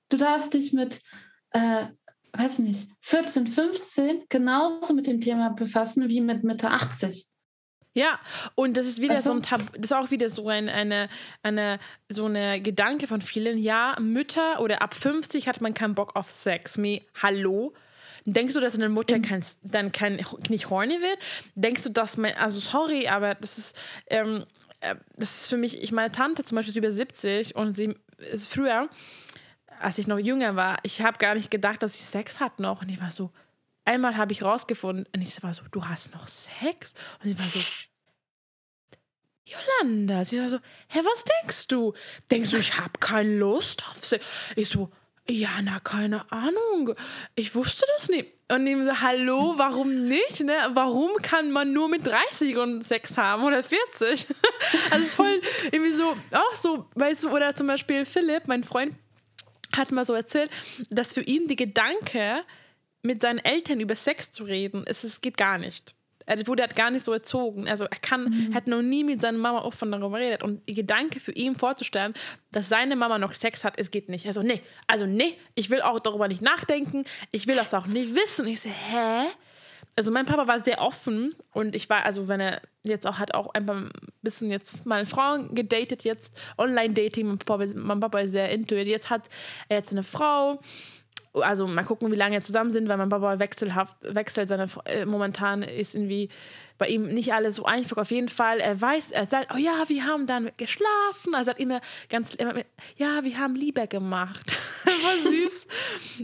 [0.09, 1.03] Du darfst dich mit
[1.51, 1.87] äh,
[2.33, 7.29] weiß nicht, 14, 15 genauso mit dem Thema befassen wie mit Mitte 80.
[7.95, 8.21] Ja,
[8.55, 11.09] und das ist wieder also, so ein Tab das ist auch wieder so ein, eine,
[11.43, 11.79] eine,
[12.09, 13.59] so eine Gedanke von vielen.
[13.59, 16.79] Ja, Mütter oder ab 50 hat man keinen Bock auf Sex.
[16.79, 17.73] Me, hallo?
[18.25, 21.19] Denkst du, dass eine Mutter kein, dann kein, nicht horny wird?
[21.55, 23.77] Denkst du, dass man, also sorry, aber das ist,
[24.09, 24.45] ähm,
[24.81, 27.97] äh, das ist für mich, ich meine Tante zum Beispiel ist über 70 und sie
[28.31, 28.89] ist früher,
[29.81, 32.83] als ich noch jünger war, ich habe gar nicht gedacht, dass sie Sex hat noch.
[32.83, 33.31] Und ich war so,
[33.89, 36.95] einmal habe ich rausgefunden, und ich war so, du hast noch Sex?
[37.23, 37.61] Und sie war so,
[39.49, 40.25] Jolanda.
[40.25, 40.59] Sie war so,
[40.89, 41.95] hä, was denkst du?
[42.31, 44.25] Denkst du, ich habe keine Lust auf Sex?
[44.57, 44.91] Ich so,
[45.27, 46.95] ja, na, keine Ahnung.
[47.35, 48.35] Ich wusste das nicht.
[48.51, 50.43] Und ich so, hallo, warum nicht?
[50.43, 50.55] Ne?
[50.73, 54.27] Warum kann man nur mit 30 und Sex haben oder 40?
[54.91, 58.65] also es ist voll irgendwie so, auch so, weißt du, oder zum Beispiel Philipp, mein
[58.65, 58.95] Freund,
[59.77, 60.51] hat mal so erzählt,
[60.89, 62.43] dass für ihn die Gedanke,
[63.03, 65.95] mit seinen Eltern über Sex zu reden, es, es geht gar nicht.
[66.27, 67.67] Er wurde halt gar nicht so erzogen.
[67.69, 68.55] Also er kann, mhm.
[68.55, 70.43] hat noch nie mit seiner Mama offen darüber geredet.
[70.43, 72.13] Und der Gedanke für ihn vorzustellen,
[72.53, 74.27] dass seine Mama noch Sex hat, es geht nicht.
[74.27, 77.05] Also nee, also nee, ich will auch darüber nicht nachdenken.
[77.31, 78.47] Ich will das auch nicht wissen.
[78.47, 79.27] Ich so, hä?
[79.97, 83.35] Also mein Papa war sehr offen und ich war, also wenn er jetzt auch hat
[83.35, 83.91] auch ein
[84.23, 88.87] bisschen jetzt mal Frauen gedatet, jetzt Online-Dating, mein Papa, mein Papa ist sehr into it.
[88.87, 89.29] Jetzt hat
[89.69, 90.61] er jetzt eine Frau
[91.35, 95.05] also mal gucken, wie lange wir zusammen sind, weil mein Papa wechselhaft, wechselt seine, äh,
[95.05, 96.29] momentan ist irgendwie
[96.79, 97.97] bei ihm nicht alles so einfach.
[97.99, 101.35] Auf jeden Fall, er weiß, er sagt, oh ja, wir haben dann geschlafen.
[101.35, 102.55] Er sagt immer ganz, immer,
[102.97, 104.57] ja, wir haben Liebe gemacht.
[104.85, 105.67] War süß.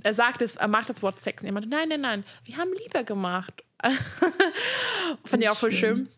[0.02, 1.42] er sagt es, er mag das Wort Sex.
[1.42, 3.64] Er meinte, nein, nein, nein, wir haben Liebe gemacht.
[5.24, 6.08] Fand ich auch voll schön.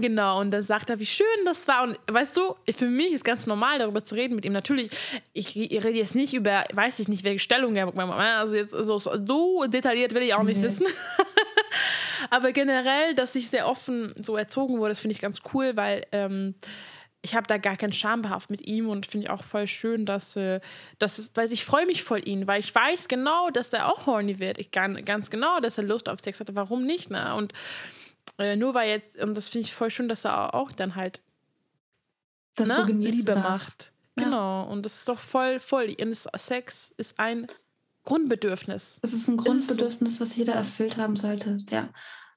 [0.00, 1.84] Genau, und da sagt er, wie schön das war.
[1.84, 4.52] Und weißt du, für mich ist ganz normal, darüber zu reden mit ihm.
[4.52, 4.90] Natürlich,
[5.32, 7.86] ich, rede jetzt nicht über, weiß ich nicht, welche Stellung er
[8.38, 10.64] Also jetzt so, so detailliert will ich auch nicht mhm.
[10.64, 10.86] wissen.
[12.30, 16.04] Aber generell, dass ich sehr offen so erzogen wurde, das finde ich ganz cool, weil
[16.10, 16.56] ähm,
[17.22, 20.34] ich habe da gar keinen Schambehaft mit ihm und finde ich auch voll schön, dass,
[20.34, 20.60] äh,
[20.98, 24.06] dass es, weil ich freue mich voll ihn, weil ich weiß genau, dass er auch
[24.06, 24.58] horny wird.
[24.58, 26.54] Ich kann ganz genau, dass er Lust auf Sex hatte.
[26.54, 27.10] Warum nicht?
[27.10, 27.34] Ne?
[27.34, 27.52] Und
[28.38, 31.22] äh, nur weil jetzt, und das finde ich voll schön, dass er auch dann halt
[32.56, 33.42] das ne, so Liebe darf.
[33.42, 33.92] macht.
[34.18, 34.24] Ja.
[34.24, 34.70] Genau.
[34.70, 35.94] Und das ist doch voll, voll.
[36.36, 37.46] Sex ist ein
[38.04, 39.00] Grundbedürfnis.
[39.02, 41.58] Es ist ein Grundbedürfnis, was jeder erfüllt haben sollte.
[41.70, 41.90] Ja.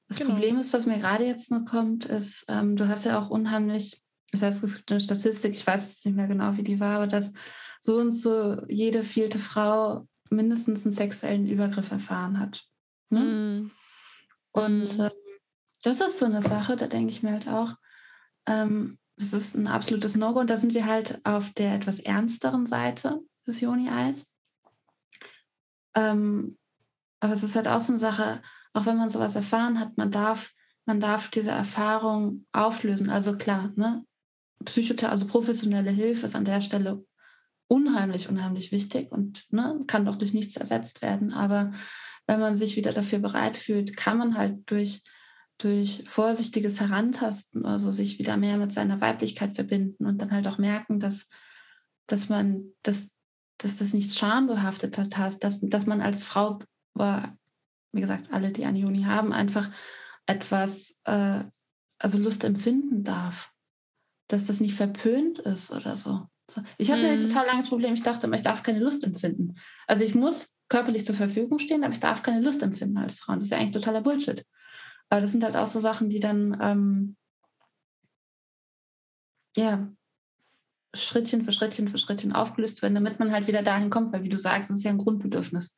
[0.08, 0.30] Das genau.
[0.32, 4.02] Problem ist, was mir gerade jetzt noch kommt, ist, ähm, du hast ja auch unheimlich,
[4.32, 7.06] ich weiß, es gibt eine Statistik, ich weiß nicht mehr genau, wie die war, aber
[7.06, 7.34] dass
[7.80, 12.64] so und so jede vierte Frau mindestens einen sexuellen Übergriff erfahren hat.
[13.10, 13.20] Ne?
[13.20, 13.70] Mm.
[14.52, 15.00] Und mm.
[15.00, 15.10] Ähm,
[15.82, 17.74] das ist so eine Sache, da denke ich mir halt auch,
[18.46, 20.40] ähm, das ist ein absolutes No-Go.
[20.40, 24.34] Und da sind wir halt auf der etwas ernsteren Seite des Joni-Eis.
[25.94, 26.56] Ähm,
[27.20, 30.10] aber es ist halt auch so eine Sache, auch wenn man sowas erfahren hat, man
[30.10, 30.52] darf,
[30.84, 33.10] man darf diese Erfahrung auflösen.
[33.10, 34.04] Also klar, ne?
[34.64, 37.04] Psychotherapie, also professionelle Hilfe ist an der Stelle
[37.68, 41.32] unheimlich, unheimlich wichtig und ne, kann doch durch nichts ersetzt werden.
[41.32, 41.72] Aber
[42.26, 45.02] wenn man sich wieder dafür bereit fühlt, kann man halt durch,
[45.58, 50.58] durch vorsichtiges Herantasten, also sich wieder mehr mit seiner Weiblichkeit verbinden und dann halt auch
[50.58, 51.30] merken, dass,
[52.06, 53.10] dass man, dass,
[53.58, 56.60] dass das nichts schambehaftet hat, dass, dass man als Frau,
[56.94, 59.68] wie gesagt, alle, die eine Juni haben, einfach
[60.26, 61.42] etwas, äh,
[61.98, 63.50] also Lust empfinden darf.
[64.28, 66.26] Dass das nicht verpönt ist oder so.
[66.76, 67.08] Ich habe mhm.
[67.08, 67.94] nämlich total langes Problem.
[67.94, 69.54] Ich dachte immer, ich darf keine Lust empfinden.
[69.86, 73.32] Also ich muss körperlich zur Verfügung stehen, aber ich darf keine Lust empfinden als Frau.
[73.32, 74.44] Und das ist ja eigentlich totaler Bullshit.
[75.08, 77.16] Aber das sind halt auch so Sachen, die dann ähm,
[79.56, 79.88] ja
[80.94, 84.28] Schrittchen für Schrittchen für Schrittchen aufgelöst werden, damit man halt wieder dahin kommt, weil wie
[84.28, 85.76] du sagst, es ist ja ein Grundbedürfnis.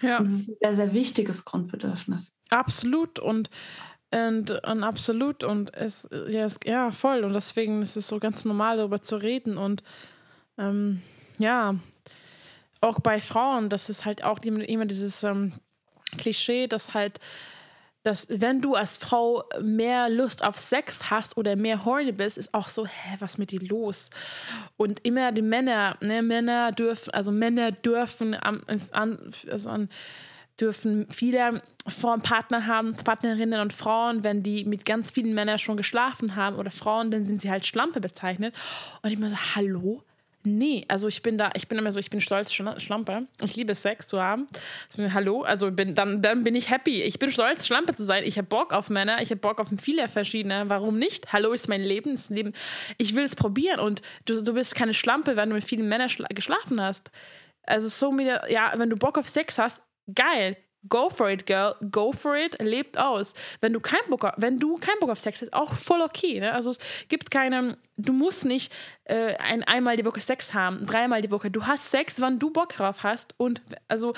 [0.00, 0.18] Ja.
[0.18, 2.40] Und es ist ein sehr, sehr wichtiges Grundbedürfnis.
[2.50, 3.18] Absolut.
[3.18, 3.50] Und
[4.14, 8.44] und, und absolut und es ja, es, ja voll und deswegen ist es so ganz
[8.44, 9.82] normal darüber zu reden und
[10.58, 11.00] ähm,
[11.38, 11.76] ja
[12.82, 15.54] auch bei Frauen das ist halt auch immer dieses ähm,
[16.18, 17.20] Klischee dass halt
[18.02, 22.52] dass wenn du als Frau mehr Lust auf Sex hast oder mehr horny bist, ist
[22.52, 24.10] auch so, hä, was mit dir los?
[24.76, 29.18] Und immer die Männer, ne, Männer dürfen, also Männer dürfen an, an,
[29.50, 29.88] also an
[30.60, 31.62] dürfen viele
[32.22, 36.70] Partner haben, Partnerinnen und Frauen, wenn die mit ganz vielen Männern schon geschlafen haben oder
[36.70, 38.54] Frauen, dann sind sie halt Schlampe bezeichnet.
[39.02, 40.04] Und ich mir so, hallo?
[40.44, 43.28] Nee, also ich bin da, ich bin immer so, ich bin stolz Schlampe.
[43.40, 44.48] Ich liebe Sex zu haben.
[45.14, 47.02] Hallo, also bin, dann, dann bin ich happy.
[47.02, 48.24] Ich bin stolz, Schlampe zu sein.
[48.24, 50.64] Ich habe Bock auf Männer, ich habe Bock auf viele verschiedene.
[50.68, 51.32] Warum nicht?
[51.32, 52.52] Hallo ist mein Leben, ist Leben.
[52.98, 56.10] Ich will es probieren und du, du bist keine Schlampe, wenn du mit vielen Männern
[56.30, 57.12] geschlafen hast.
[57.62, 59.80] Also so mit, ja, wenn du Bock auf Sex hast,
[60.12, 60.56] geil.
[60.88, 61.74] Go for it, girl.
[61.90, 62.60] Go for it.
[62.60, 63.34] Lebt aus.
[63.60, 66.40] Wenn du keinen Bock, auf, wenn du keinen Bock auf Sex hast, auch voll okay.
[66.40, 66.52] Ne?
[66.52, 66.78] Also es
[67.08, 68.72] gibt keine, du musst nicht
[69.04, 71.50] äh, ein, einmal die Woche Sex haben, dreimal die Woche.
[71.50, 73.34] Du hast Sex, wann du Bock drauf hast.
[73.36, 74.14] Und also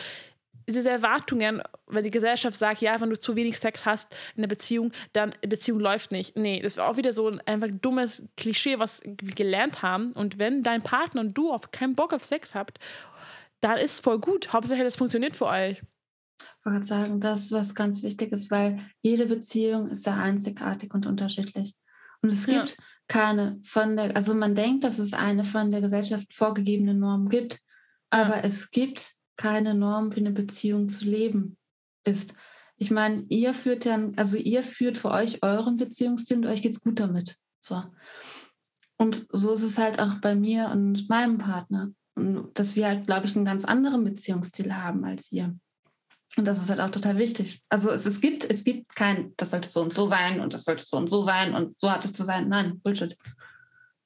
[0.67, 4.49] diese Erwartungen, wenn die Gesellschaft sagt, ja, wenn du zu wenig Sex hast in der
[4.49, 6.37] Beziehung, dann Beziehung läuft nicht.
[6.37, 10.13] Nee, das war auch wieder so ein einfach dummes Klischee, was wir gelernt haben.
[10.13, 12.79] Und wenn dein Partner und du auf keinen Bock auf Sex habt
[13.65, 14.53] dann ist voll gut.
[14.53, 15.81] Hauptsache, das funktioniert für euch.
[16.61, 21.07] Ich wollte sagen, das ist was ganz Wichtiges, weil jede Beziehung ist sehr einzigartig und
[21.07, 21.75] unterschiedlich.
[22.23, 22.85] Und es gibt ja.
[23.09, 27.61] keine von der, also man denkt, dass es eine von der Gesellschaft vorgegebene Norm gibt,
[28.11, 28.43] aber ja.
[28.43, 31.57] es gibt keine Norm, wie eine Beziehung zu leben
[32.05, 32.35] ist.
[32.77, 36.73] Ich meine, ihr führt dann, also ihr führt für euch euren Beziehungsstil und euch geht
[36.73, 37.37] es gut damit.
[37.61, 37.83] So.
[38.97, 43.27] Und so ist es halt auch bei mir und meinem Partner dass wir halt, glaube
[43.27, 45.57] ich, einen ganz anderen Beziehungsstil haben als ihr.
[46.37, 47.63] Und das ist halt auch total wichtig.
[47.69, 50.65] Also es, es gibt, es gibt kein, das sollte so und so sein und das
[50.65, 52.49] sollte so und so sein und so hat es zu sein.
[52.49, 53.17] Nein, Bullshit.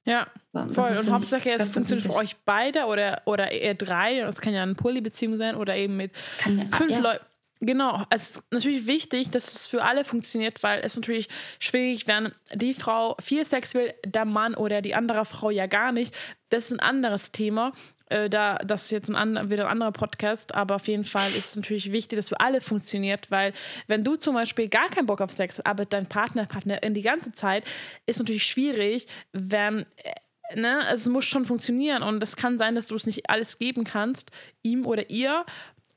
[0.05, 0.97] Ja, so, voll.
[0.97, 4.19] Und Hauptsache, es funktioniert für euch beide oder, oder eher drei.
[4.21, 6.11] Das kann ja eine Polybeziehung sein oder eben mit
[6.45, 6.99] ja, fünf ja.
[6.99, 7.25] Leuten.
[7.61, 11.27] Genau, es ist natürlich wichtig, dass es für alle funktioniert, weil es natürlich
[11.59, 15.91] schwierig, wenn die Frau viel Sex will, der Mann oder die andere Frau ja gar
[15.91, 16.15] nicht.
[16.49, 17.73] Das ist ein anderes Thema.
[18.09, 21.27] Äh, da, das ist jetzt ein and, wieder ein anderer Podcast, aber auf jeden Fall
[21.29, 23.53] ist es natürlich wichtig, dass für alle funktioniert, weil
[23.87, 27.01] wenn du zum Beispiel gar keinen Bock auf Sex hast, aber dein Partner, Partnerin die
[27.01, 27.63] ganze Zeit,
[28.05, 32.87] ist natürlich schwierig, wenn äh, ne, es muss schon funktionieren und es kann sein, dass
[32.87, 34.31] du es nicht alles geben kannst,
[34.63, 35.45] ihm oder ihr,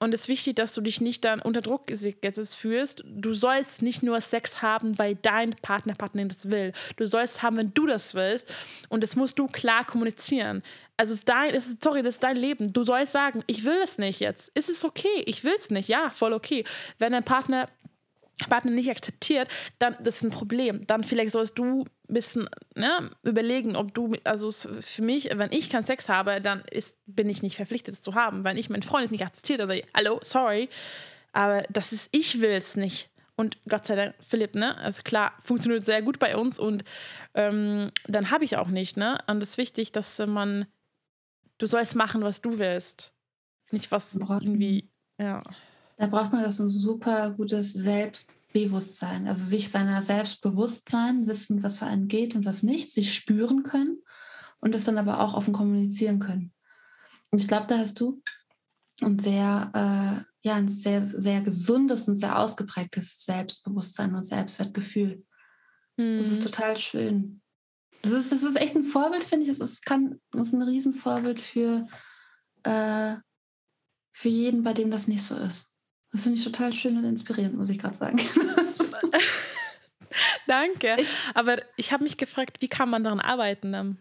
[0.03, 3.05] und es ist wichtig, dass du dich nicht dann unter Druck gesetzt fühlst.
[3.07, 6.73] Du sollst nicht nur Sex haben, weil dein Partner, Partnerin das will.
[6.97, 8.53] Du sollst haben, wenn du das willst.
[8.89, 10.65] Und das musst du klar kommunizieren.
[10.97, 12.73] Also ist dein, ist, sorry, das ist dein Leben.
[12.73, 14.51] Du sollst sagen, ich will es nicht jetzt.
[14.57, 15.23] Ist es okay?
[15.27, 15.89] Ich will es nicht.
[15.89, 16.65] Ja, voll okay.
[16.99, 17.69] Wenn dein Partner
[18.49, 19.47] Partner nicht akzeptiert,
[19.79, 20.85] dann das ist ein Problem.
[20.89, 25.83] Dann vielleicht sollst du bisschen ne, überlegen, ob du, also für mich, wenn ich keinen
[25.83, 28.45] Sex habe, dann ist, bin ich nicht verpflichtet, es zu haben.
[28.45, 30.69] Wenn ich meinen Freund nicht akzeptiert, dann sage ich, hallo, sorry,
[31.33, 33.11] aber das ist, ich will es nicht.
[33.35, 34.77] Und Gott sei Dank, Philipp, ne?
[34.79, 36.85] Also klar, funktioniert sehr gut bei uns und
[37.35, 39.19] ähm, dann habe ich auch nicht, ne?
[39.27, 40.67] Und es ist wichtig, dass man,
[41.59, 43.15] du sollst machen, was du willst.
[43.71, 45.43] Nicht was irgendwie, ja.
[45.97, 47.73] Da braucht man das ein super gutes
[48.53, 49.27] Selbstbewusstsein.
[49.27, 54.03] Also sich seiner Selbstbewusstsein, wissen, was für einen geht und was nicht, sich spüren können
[54.61, 56.53] und das dann aber auch offen kommunizieren können.
[57.31, 58.23] Und ich glaube, da hast du
[59.01, 65.25] ein sehr, äh, ja, ein sehr, sehr gesundes und sehr ausgeprägtes Selbstbewusstsein und Selbstwertgefühl.
[65.97, 66.19] Mhm.
[66.19, 66.51] Das ist mhm.
[66.51, 67.41] total schön.
[68.03, 69.51] Das ist, das ist echt ein Vorbild, finde ich.
[69.51, 71.87] Es ist, kann, das ist ein Riesenvorbild für,
[72.65, 73.17] äh,
[74.13, 75.72] für jeden, bei dem das nicht so ist.
[76.13, 78.19] Das finde ich total schön und inspirierend, muss ich gerade sagen.
[80.47, 80.97] Danke.
[80.99, 83.75] Ich, Aber ich habe mich gefragt, wie kann man daran arbeiten?
[83.75, 83.99] An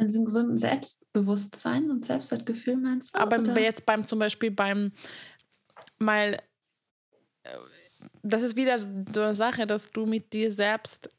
[0.00, 3.18] diesem gesunden Selbstbewusstsein und Selbstwertgefühl meinst du?
[3.18, 3.60] Aber oder?
[3.60, 4.92] jetzt beim zum Beispiel beim
[5.98, 6.40] mal
[7.42, 7.50] äh,
[8.22, 11.10] das ist wieder so eine Sache, dass du mit dir selbst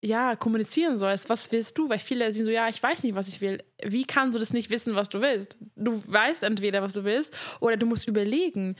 [0.00, 1.28] ja, kommunizieren sollst.
[1.28, 1.88] Was willst du?
[1.88, 3.62] Weil viele sind so, ja, ich weiß nicht, was ich will.
[3.82, 5.56] Wie kannst du das nicht wissen, was du willst?
[5.76, 8.76] Du weißt entweder, was du willst, oder du musst überlegen.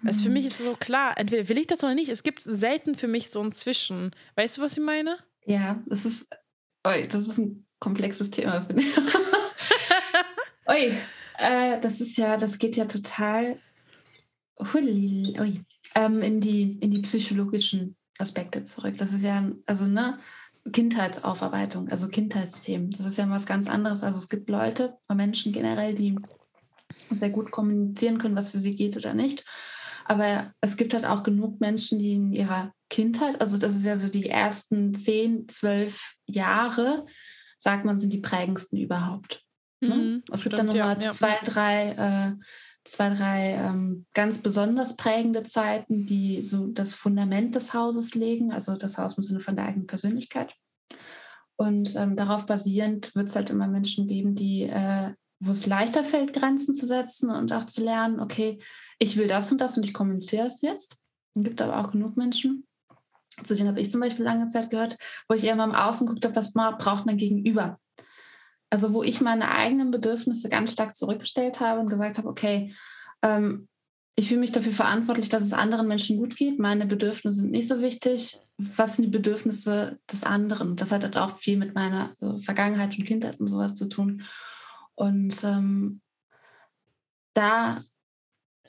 [0.00, 0.08] Mhm.
[0.08, 2.10] Also für mich ist es so klar, entweder will ich das oder nicht.
[2.10, 4.10] Es gibt selten für mich so ein Zwischen.
[4.36, 5.18] Weißt du, was ich meine?
[5.46, 6.28] Ja, das ist,
[6.86, 8.96] oi, das ist ein komplexes Thema, finde ich.
[10.66, 10.92] oi,
[11.38, 13.58] äh, das ist ja, das geht ja total
[14.58, 15.60] ui,
[15.94, 18.96] ähm, in, die, in die psychologischen Aspekte zurück.
[18.98, 20.18] Das ist ja, also ne,
[20.72, 22.90] Kindheitsaufarbeitung, also Kindheitsthemen.
[22.90, 24.02] Das ist ja was ganz anderes.
[24.02, 26.16] Also es gibt Leute, Menschen generell, die
[27.10, 29.44] sehr gut kommunizieren können, was für sie geht oder nicht.
[30.06, 33.96] Aber es gibt halt auch genug Menschen, die in ihrer Kindheit, also das ist ja
[33.96, 37.06] so die ersten zehn, zwölf Jahre,
[37.56, 39.42] sagt man, sind die prägendsten überhaupt.
[39.80, 39.94] Ne?
[39.94, 41.10] Mhm, es gibt dann nochmal ja, ja.
[41.10, 42.44] zwei, drei äh,
[42.84, 48.76] zwei, drei ähm, ganz besonders prägende Zeiten, die so das Fundament des Hauses legen, also
[48.76, 50.54] das Haus im Sinne von der eigenen Persönlichkeit.
[51.56, 56.04] Und ähm, darauf basierend wird es halt immer Menschen geben, die, äh, wo es leichter
[56.04, 58.58] fällt, Grenzen zu setzen und auch zu lernen, okay,
[58.98, 60.98] ich will das und das und ich kommuniziere es jetzt.
[61.34, 62.66] Es gibt aber auch genug Menschen,
[63.42, 64.96] zu denen habe ich zum Beispiel lange Zeit gehört,
[65.28, 67.78] wo ich eher mal im Außen geguckt habe, was braucht man gegenüber.
[68.70, 72.74] Also wo ich meine eigenen Bedürfnisse ganz stark zurückgestellt habe und gesagt habe, okay,
[73.22, 73.68] ähm,
[74.16, 76.58] ich fühle mich dafür verantwortlich, dass es anderen Menschen gut geht.
[76.60, 78.38] Meine Bedürfnisse sind nicht so wichtig.
[78.58, 80.76] Was sind die Bedürfnisse des anderen?
[80.76, 84.22] Das hat halt auch viel mit meiner so Vergangenheit und Kindheit und sowas zu tun.
[84.94, 86.00] Und ähm,
[87.34, 87.82] da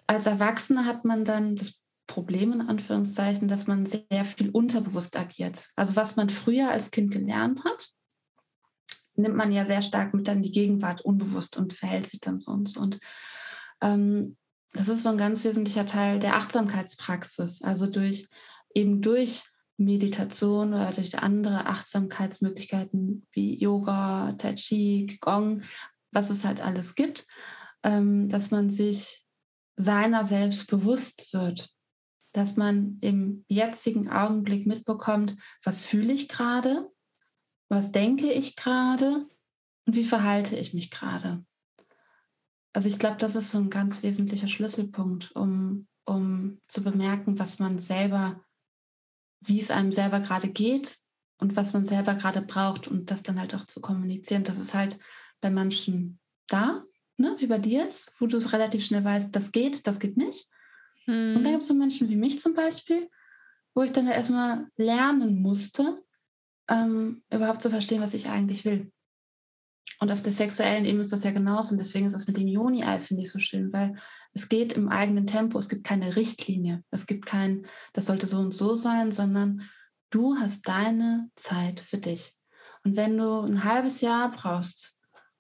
[0.08, 5.70] als Erwachsene hat man dann das Problem in Anführungszeichen, dass man sehr viel unterbewusst agiert.
[5.76, 7.90] Also was man früher als Kind gelernt hat,
[9.16, 12.52] nimmt man ja sehr stark mit dann die Gegenwart unbewusst und verhält sich dann so
[12.52, 13.00] und
[13.82, 14.38] ähm,
[14.76, 17.62] das ist so ein ganz wesentlicher Teil der Achtsamkeitspraxis.
[17.62, 18.28] Also durch
[18.74, 19.44] eben durch
[19.78, 25.64] Meditation oder durch andere Achtsamkeitsmöglichkeiten wie Yoga, Tai Chi, Qigong,
[26.12, 27.26] was es halt alles gibt,
[27.84, 29.26] ähm, dass man sich
[29.78, 31.70] seiner selbst bewusst wird,
[32.34, 36.90] dass man im jetzigen Augenblick mitbekommt, was fühle ich gerade,
[37.70, 39.28] was denke ich gerade
[39.86, 41.46] und wie verhalte ich mich gerade.
[42.74, 47.60] Also ich glaube, das ist so ein ganz wesentlicher Schlüsselpunkt, um, um zu bemerken, was
[47.60, 48.44] man selber,
[49.40, 50.98] wie es einem selber gerade geht
[51.38, 54.44] und was man selber gerade braucht und das dann halt auch zu kommunizieren.
[54.44, 55.00] Das ist halt
[55.42, 56.84] bei manchen da,
[57.18, 60.50] ne, wie bei dir jetzt, wo du relativ schnell weißt, das geht, das geht nicht.
[61.06, 61.38] Hm.
[61.38, 63.10] Und da gibt es so Menschen wie mich zum Beispiel,
[63.74, 66.04] wo ich dann erstmal lernen musste,
[66.68, 68.92] ähm, überhaupt zu verstehen, was ich eigentlich will.
[70.00, 71.72] Und auf der sexuellen Ebene ist das ja genauso.
[71.72, 73.96] Und deswegen ist das mit dem Joni-Ei, finde ich, so schön, weil
[74.34, 75.58] es geht im eigenen Tempo.
[75.58, 76.84] Es gibt keine Richtlinie.
[76.92, 79.70] Es gibt kein, das sollte so und so sein, sondern
[80.10, 82.34] du hast deine Zeit für dich.
[82.84, 84.95] Und wenn du ein halbes Jahr brauchst,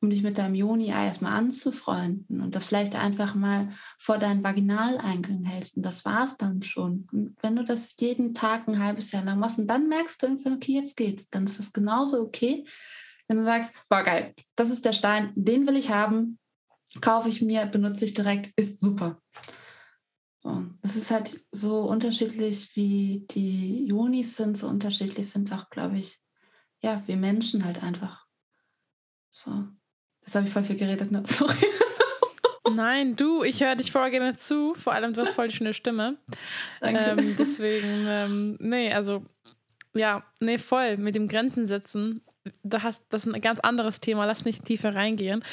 [0.05, 5.43] um dich mit deinem Joni-Ei erstmal anzufreunden und das vielleicht einfach mal vor deinen Vaginaleingang
[5.43, 5.77] hältst.
[5.77, 7.07] Und das war es dann schon.
[7.11, 10.27] Und wenn du das jeden Tag ein halbes Jahr lang machst und dann merkst du
[10.27, 12.65] irgendwann, okay, jetzt geht's, dann ist das genauso okay,
[13.27, 16.37] wenn du sagst, boah, geil, das ist der Stein, den will ich haben,
[17.01, 19.19] kaufe ich mir, benutze ich direkt, ist super.
[20.43, 25.97] So, es ist halt so unterschiedlich, wie die Jonis sind, so unterschiedlich sind auch, glaube
[25.97, 26.21] ich,
[26.83, 28.27] ja, wir Menschen halt einfach.
[29.31, 29.67] So.
[30.25, 31.23] Das habe ich voll viel geredet, ne?
[31.27, 31.53] Sorry.
[32.73, 34.73] Nein, du, ich höre dich voll gerne zu.
[34.73, 36.17] Vor allem, du hast voll die schöne Stimme.
[36.81, 36.99] Danke.
[36.99, 39.23] Ähm, deswegen, ähm, nee, also,
[39.93, 42.21] ja, nee, voll mit dem Grenzen setzen.
[42.63, 44.25] Da hast, das ist ein ganz anderes Thema.
[44.25, 45.43] Lass nicht tiefer reingehen,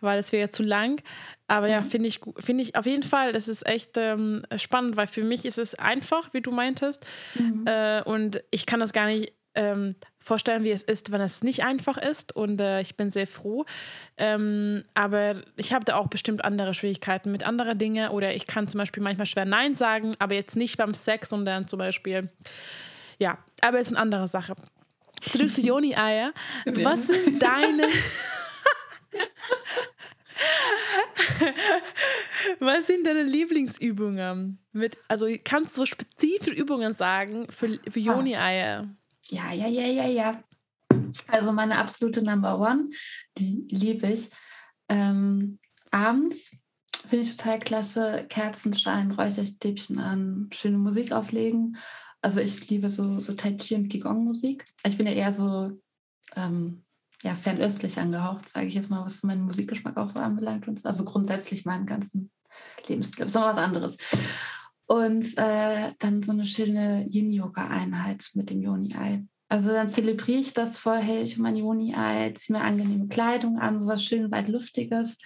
[0.00, 1.02] weil es wäre zu lang.
[1.46, 1.86] Aber ja, mhm.
[1.86, 5.46] finde ich, finde ich auf jeden Fall, das ist echt ähm, spannend, weil für mich
[5.46, 7.04] ist es einfach, wie du meintest.
[7.34, 7.66] Mhm.
[7.66, 11.64] Äh, und ich kann das gar nicht ähm, vorstellen, wie es ist, wenn es nicht
[11.64, 12.34] einfach ist.
[12.34, 13.64] Und äh, ich bin sehr froh.
[14.16, 18.10] Ähm, aber ich habe da auch bestimmt andere Schwierigkeiten mit anderen Dingen.
[18.10, 21.66] Oder ich kann zum Beispiel manchmal schwer Nein sagen, aber jetzt nicht beim Sex, sondern
[21.68, 22.30] zum Beispiel,
[23.20, 24.54] ja, aber es ist eine andere Sache.
[25.20, 26.32] Zurück zu Joni-Eier.
[26.66, 27.88] Was sind deine.
[32.60, 34.58] Was sind deine Lieblingsübungen?
[34.72, 38.88] Mit, also kannst du so spezifische Übungen sagen für, für Joni-Eier?
[39.30, 40.32] Ja, ja, ja, ja, ja.
[41.28, 42.90] Also meine absolute Number One,
[43.36, 44.30] die liebe ich.
[44.88, 45.58] Ähm,
[45.90, 46.56] abends
[47.08, 48.26] finde ich total klasse.
[48.28, 51.76] Kerzenstein, Räucherstäbchen an, schöne Musik auflegen.
[52.20, 54.64] Also ich liebe so, so Tai Chi und Qigong-Musik.
[54.84, 55.78] Ich bin ja eher so
[56.34, 56.84] ähm,
[57.22, 60.66] ja, fernöstlich angehaucht, sage ich jetzt mal, was meinen Musikgeschmack auch so anbelangt.
[60.84, 62.30] Also grundsätzlich meinen ganzen
[62.86, 63.26] Lebensstil.
[63.26, 63.96] Ist noch was anderes.
[64.88, 69.22] Und äh, dann so eine schöne Yin-Yoga-Einheit mit dem Yoni-Ei.
[69.50, 74.02] Also dann zelebriere ich das vorher, ich mein Juni-Ei, ziehe mir angenehme Kleidung an, sowas
[74.02, 75.18] schön weit Luftiges.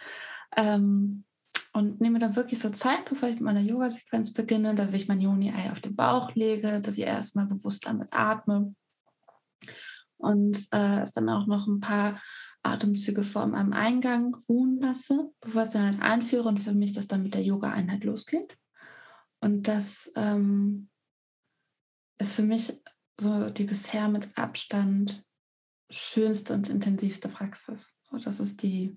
[0.56, 1.24] Ähm,
[1.72, 5.20] und nehme dann wirklich so Zeit, bevor ich mit meiner Yoga-Sequenz beginne, dass ich mein
[5.20, 8.74] Juni-Ei auf den Bauch lege, dass ich erstmal bewusst damit atme.
[10.18, 12.20] Und äh, es dann auch noch ein paar
[12.64, 16.92] Atemzüge vor meinem Eingang ruhen lasse, bevor ich es dann halt einführe und für mich
[16.92, 18.56] das dann mit der Yoga-Einheit losgeht.
[19.43, 20.88] Und das ähm,
[22.18, 22.72] ist für mich
[23.18, 25.24] so die bisher mit Abstand
[25.90, 27.99] schönste und intensivste Praxis.
[28.01, 28.97] So, das ist die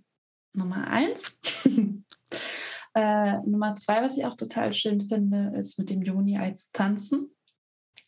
[0.53, 1.41] Nummer eins.
[2.95, 7.35] äh, Nummer zwei, was ich auch total schön finde, ist mit dem Joni-Ei zu tanzen.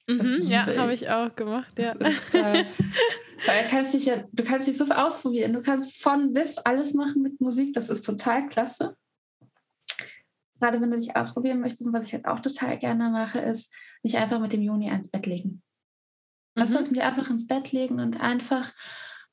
[0.07, 1.91] Mhm, ja, habe ich auch gemacht, ja.
[1.93, 2.65] Ist, äh,
[3.47, 5.53] weil kannst dich ja, du kannst dich so ausprobieren.
[5.53, 7.73] Du kannst von bis alles machen mit Musik.
[7.73, 8.95] Das ist total klasse
[10.59, 13.73] gerade wenn du dich ausprobieren möchtest und was ich jetzt auch total gerne mache, ist
[14.03, 15.61] mich einfach mit dem Juni ins Bett legen.
[16.55, 16.77] Lass mhm.
[16.77, 18.73] uns mich einfach ins Bett legen und einfach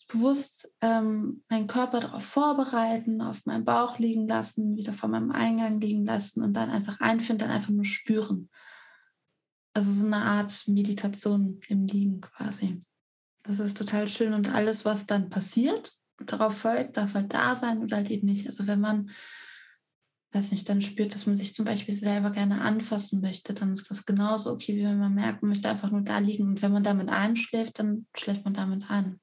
[0.09, 5.81] bewusst ähm, meinen Körper darauf vorbereiten, auf meinem Bauch liegen lassen, wieder vor meinem Eingang
[5.81, 8.51] liegen lassen und dann einfach einfinden, dann einfach nur spüren.
[9.73, 12.81] Also so eine Art Meditation im Liegen quasi.
[13.43, 17.83] Das ist total schön und alles, was dann passiert, darauf folgt, darf halt da sein
[17.83, 18.47] oder halt eben nicht.
[18.47, 19.11] Also wenn man
[20.35, 23.91] weiß nicht, dann spürt, dass man sich zum Beispiel selber gerne anfassen möchte, dann ist
[23.91, 26.49] das genauso okay, wie wenn man merkt, man möchte einfach nur da liegen.
[26.49, 29.21] Und wenn man damit einschläft, dann schläft man damit ein.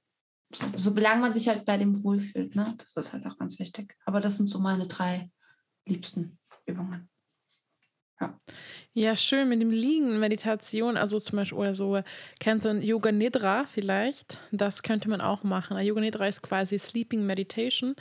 [0.54, 2.74] So, solange man sich halt bei dem wohlfühlt, ne?
[2.78, 3.96] Das ist halt auch ganz wichtig.
[4.06, 5.30] Aber das sind so meine drei
[5.86, 7.11] liebsten Übungen.
[8.22, 8.40] Ja.
[8.94, 12.02] Ja, schön mit dem Liegen, Meditation, also zum Beispiel oder so,
[12.42, 14.38] kennst du ein Yoga Nidra vielleicht?
[14.52, 15.80] Das könnte man auch machen.
[15.80, 17.96] Yoga Nidra ist quasi Sleeping Meditation,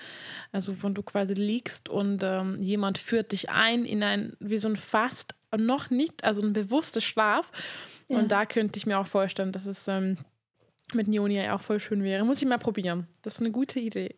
[0.50, 4.68] also wo du quasi liegst und ähm, jemand führt dich ein in ein, wie so
[4.68, 7.52] ein Fast, noch nicht, also ein bewusstes Schlaf.
[8.08, 8.18] Ja.
[8.18, 10.16] Und da könnte ich mir auch vorstellen, dass es ähm,
[10.92, 12.24] mit Njoni auch voll schön wäre.
[12.24, 13.06] Muss ich mal probieren.
[13.22, 14.16] Das ist eine gute Idee.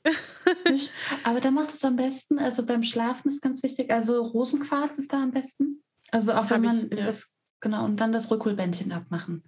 [1.24, 5.12] Aber da macht es am besten, also beim Schlafen ist ganz wichtig, also Rosenquarz ist
[5.12, 5.82] da am besten.
[6.12, 7.06] Also auch wenn man ich, ja.
[7.06, 9.42] das, genau, und dann das Rückholbändchen abmachen.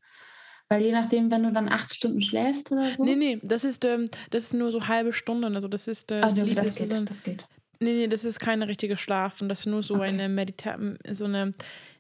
[0.69, 3.05] Weil je nachdem, wenn du dann acht Stunden schläfst oder so.
[3.05, 5.55] Nee, nee, das ist, ähm, das ist nur so halbe Stunden.
[5.55, 6.11] Also das ist.
[6.11, 7.47] Äh, also, okay, das, geht, das geht.
[7.81, 9.43] Nee, nee, das ist keine richtige Schlaf.
[9.43, 10.05] Und das ist nur so, okay.
[10.05, 10.79] eine, Medita
[11.13, 11.53] so eine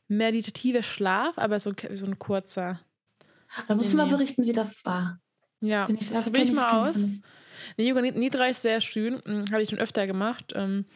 [0.09, 2.81] meditative Schlaf, aber so, so ein kurzer.
[3.69, 5.21] Da musst nee, du mal berichten, wie das war.
[5.61, 6.97] Ja, ich, das probiere ich mal aus.
[7.77, 9.21] Nee, Yoga Nidra ist sehr schön.
[9.25, 10.53] Hm, Habe ich schon öfter gemacht.
[10.55, 10.87] Ähm,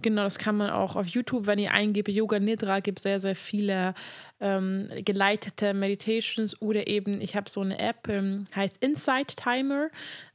[0.00, 3.18] Genau, das kann man auch auf YouTube, wenn ihr eingebt, Yoga Nidra, gibt es sehr,
[3.18, 3.94] sehr viele
[4.38, 9.88] ähm, geleitete Meditations oder eben, ich habe so eine App, ähm, heißt Insight Timer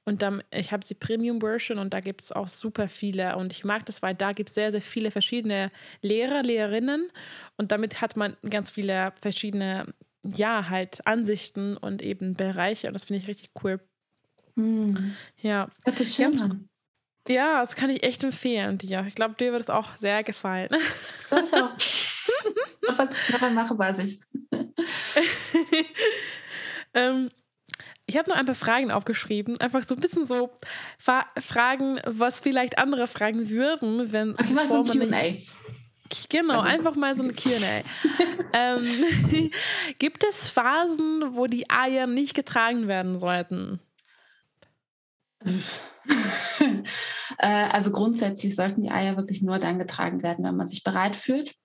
[0.04, 3.54] und dann, ich habe sie Premium Version und da gibt es auch super viele und
[3.54, 7.10] ich mag das, weil da gibt es sehr, sehr viele verschiedene Lehrer, Lehrerinnen
[7.56, 9.86] und damit hat man ganz viele verschiedene,
[10.26, 13.80] ja, halt Ansichten und eben Bereiche und das finde ich richtig cool.
[14.56, 15.16] Mhm.
[15.42, 16.70] Ja, Hört sich schön an.
[17.28, 19.06] Ja, das kann ich echt empfehlen dir.
[19.08, 20.70] Ich glaube, dir wird es auch sehr gefallen.
[21.30, 22.98] Glaube ich auch.
[22.98, 24.20] Was ich nachher mache, weiß ich.
[26.94, 27.30] ähm,
[28.06, 29.60] ich habe noch ein paar Fragen aufgeschrieben.
[29.62, 30.52] Einfach so ein bisschen so
[30.98, 34.34] Fa Fragen, was vielleicht andere fragen würden, wenn.
[34.34, 35.38] Okay, mal so ein QA.
[36.30, 36.68] Genau, also.
[36.68, 37.84] einfach mal so ein QA.
[38.54, 38.86] ähm,
[40.00, 43.80] gibt es Phasen, wo die Eier nicht getragen werden sollten?
[47.40, 51.16] Äh, also grundsätzlich sollten die Eier wirklich nur dann getragen werden, wenn man sich bereit
[51.16, 51.56] fühlt.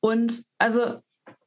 [0.00, 1.00] Und also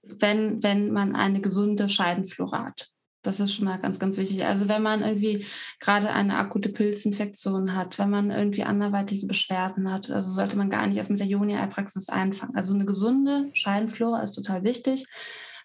[0.03, 2.89] wenn, wenn man eine gesunde Scheidenflora hat.
[3.23, 4.45] Das ist schon mal ganz, ganz wichtig.
[4.45, 5.47] Also wenn man irgendwie
[5.79, 10.85] gerade eine akute Pilzinfektion hat, wenn man irgendwie anderweitige Beschwerden hat, also sollte man gar
[10.85, 12.55] nicht erst mit der Joni-Ei-Praxis einfangen.
[12.55, 15.07] Also eine gesunde Scheidenflora ist total wichtig.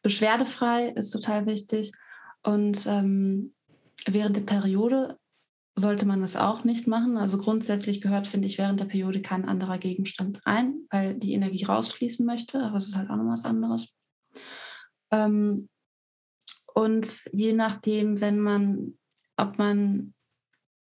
[0.02, 1.92] Beschwerdefrei ist total wichtig.
[2.42, 3.52] Und ähm,
[4.06, 5.18] während der Periode
[5.80, 7.16] sollte man das auch nicht machen.
[7.16, 11.64] Also grundsätzlich gehört, finde ich, während der Periode kein anderer Gegenstand rein, weil die Energie
[11.64, 12.62] rausfließen möchte.
[12.62, 13.96] Aber es ist halt auch noch was anderes.
[15.10, 15.68] Ähm,
[16.74, 18.98] und je nachdem, wenn man,
[19.36, 20.14] ob man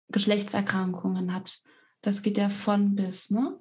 [0.09, 1.59] Geschlechtserkrankungen hat,
[2.01, 3.59] das geht ja von bis, ne?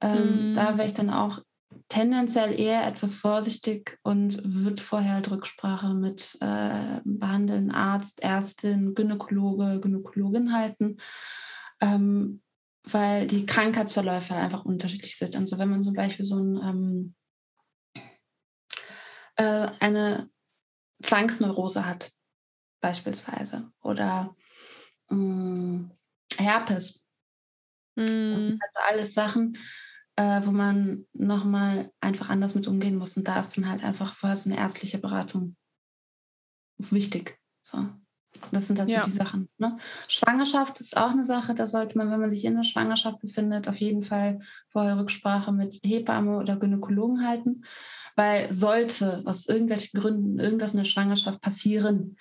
[0.00, 0.54] Ähm, mm.
[0.54, 1.42] Da wäre ich dann auch
[1.88, 9.80] tendenziell eher etwas vorsichtig und würde vorher halt Rücksprache mit äh, behandelnden Arzt, Ärztin, Gynäkologe,
[9.80, 10.98] Gynäkologin halten,
[11.80, 12.42] ähm,
[12.84, 15.36] weil die Krankheitsverläufe einfach unterschiedlich sind.
[15.36, 17.14] Also wenn man zum Beispiel so ein,
[17.96, 18.02] ähm,
[19.36, 20.30] äh, eine
[21.02, 22.12] Zwangsneurose hat,
[22.80, 24.36] beispielsweise, oder
[25.08, 25.90] mh, mm,
[26.36, 27.06] Herpes.
[27.96, 28.34] Mm.
[28.34, 29.56] Das sind also alles Sachen,
[30.18, 33.16] äh, wo man nochmal einfach anders mit umgehen muss.
[33.16, 35.54] Und da ist dann halt einfach vorher so eine ärztliche Beratung
[36.76, 37.38] wichtig.
[37.62, 37.86] So.
[38.50, 39.04] Das sind halt ja.
[39.04, 39.48] so die Sachen.
[39.58, 39.76] Ne?
[40.08, 43.68] Schwangerschaft ist auch eine Sache, da sollte man, wenn man sich in der Schwangerschaft befindet,
[43.68, 44.40] auf jeden Fall
[44.70, 47.62] vorher Rücksprache mit Hebamme oder Gynäkologen halten.
[48.16, 52.16] Weil sollte aus irgendwelchen Gründen irgendwas in der Schwangerschaft passieren,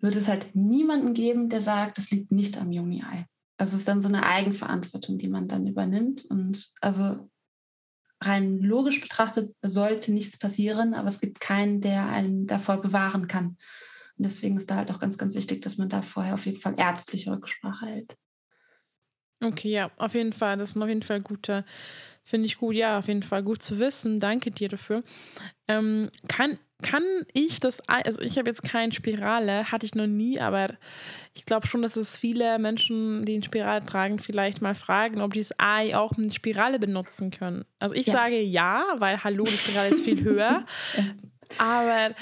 [0.00, 3.29] wird es halt niemanden geben, der sagt, das liegt nicht am Juni-Ei
[3.64, 6.24] es ist dann so eine Eigenverantwortung, die man dann übernimmt.
[6.26, 7.28] Und also
[8.20, 13.56] rein logisch betrachtet sollte nichts passieren, aber es gibt keinen, der einen davor bewahren kann.
[14.16, 16.60] Und deswegen ist da halt auch ganz, ganz wichtig, dass man da vorher auf jeden
[16.60, 18.16] Fall ärztliche Rücksprache hält.
[19.42, 20.58] Okay, ja, auf jeden Fall.
[20.58, 21.64] Das ist auf jeden Fall gute,
[22.30, 24.20] finde ich gut, ja, auf jeden Fall gut zu wissen.
[24.20, 25.02] Danke dir dafür.
[25.68, 27.02] Ähm, kann kann
[27.32, 30.68] ich das, also ich habe jetzt keine Spirale, hatte ich noch nie, aber
[31.34, 35.34] ich glaube schon, dass es viele Menschen, die eine Spirale tragen, vielleicht mal fragen, ob
[35.34, 37.64] die das Ei auch mit Spirale benutzen können.
[37.78, 38.14] Also ich ja.
[38.14, 40.64] sage ja, weil hallo, die Spirale ist viel höher.
[41.58, 42.14] aber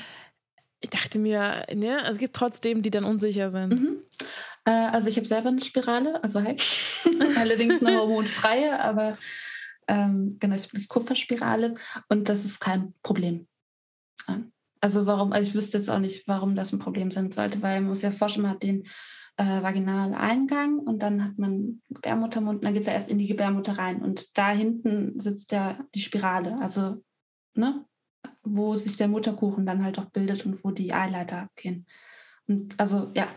[0.81, 3.73] ich dachte mir, ne, es gibt trotzdem, die dann unsicher sind.
[3.73, 4.03] Mhm.
[4.65, 6.63] Äh, also ich habe selber eine Spirale, also halt
[7.39, 9.17] allerdings eine hormonfreie, aber
[9.89, 11.75] ähm, genau, eine Kupferspirale
[12.09, 13.49] und das ist kein Problem.
[14.81, 17.81] Also warum, also ich wüsste jetzt auch nicht, warum das ein Problem sein sollte, weil
[17.81, 18.85] man muss ja vorstellen, man hat den
[19.37, 23.27] äh, Vaginaleingang und dann hat man Gebärmuttermund und dann geht es ja erst in die
[23.27, 24.03] Gebärmutter rein.
[24.03, 27.03] Und da hinten sitzt ja die Spirale, also
[27.55, 27.85] ne,
[28.43, 31.87] wo sich der Mutterkuchen dann halt auch bildet und wo die Eileiter abgehen.
[32.47, 33.29] Und also ja,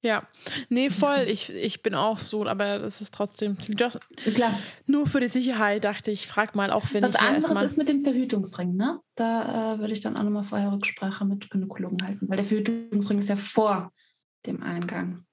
[0.00, 0.22] ja,
[0.68, 1.26] nee, voll.
[1.28, 3.56] Ich, ich bin auch so, aber das ist trotzdem.
[3.76, 3.98] Just,
[4.34, 4.58] Klar.
[4.86, 7.20] Nur für die Sicherheit dachte ich, frag mal, auch wenn Was ich.
[7.20, 9.00] Was anderes ist mit dem Verhütungsring, ne?
[9.16, 13.18] Da äh, würde ich dann auch nochmal vorher Rücksprache mit Gynäkologen halten, weil der Verhütungsring
[13.18, 13.92] ist ja vor
[14.46, 15.24] dem Eingang.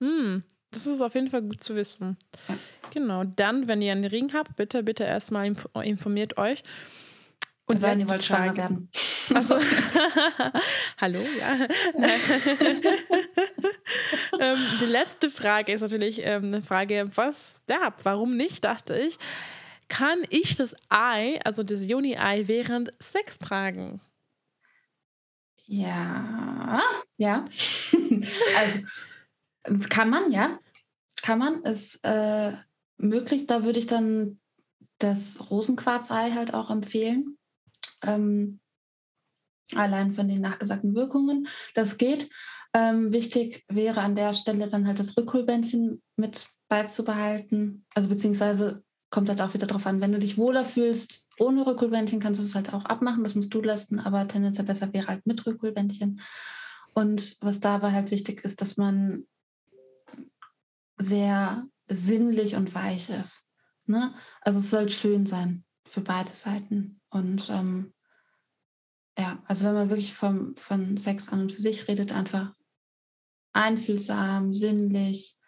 [0.00, 2.16] Hm, das ist auf jeden Fall gut zu wissen.
[2.48, 2.56] Ja.
[2.92, 3.24] Genau.
[3.24, 6.64] Dann, wenn ihr einen Ring habt, bitte, bitte erstmal informiert euch.
[7.66, 8.88] Und sein, ihr wollt schwanger werden.
[9.34, 9.58] Achso.
[10.98, 11.54] Hallo, ja.
[14.40, 19.18] ähm, die letzte Frage ist natürlich ähm, eine Frage, was da, warum nicht, dachte ich.
[19.88, 24.00] Kann ich das Ei, also das Juni-Ei, während Sex tragen?
[25.64, 26.80] Ja,
[27.16, 27.44] ja.
[28.58, 28.80] also
[29.88, 30.60] kann man, ja.
[31.22, 31.62] Kann man.
[31.62, 32.52] Ist äh,
[32.96, 33.48] möglich.
[33.48, 34.38] Da würde ich dann
[34.98, 37.36] das Rosenquarzei halt auch empfehlen.
[38.02, 38.60] Ähm,
[39.74, 41.48] allein von den nachgesagten Wirkungen.
[41.74, 42.28] Das geht.
[42.72, 47.84] Ähm, wichtig wäre an der Stelle dann halt das Rückholbändchen mit beizubehalten.
[47.94, 52.20] Also beziehungsweise kommt halt auch wieder darauf an, wenn du dich wohler fühlst ohne Rückholbändchen,
[52.20, 55.26] kannst du es halt auch abmachen, das musst du lassen, aber tendenziell besser wäre halt
[55.26, 56.20] mit Rückholbändchen.
[56.94, 59.26] Und was dabei halt wichtig ist, dass man
[60.98, 63.50] sehr sinnlich und weich ist.
[63.84, 64.14] Ne?
[64.40, 67.00] Also es soll schön sein für beide Seiten.
[67.16, 67.94] Und ähm,
[69.18, 72.52] ja, also wenn man wirklich vom, von Sex an und für sich redet, einfach
[73.52, 75.38] einfühlsam, sinnlich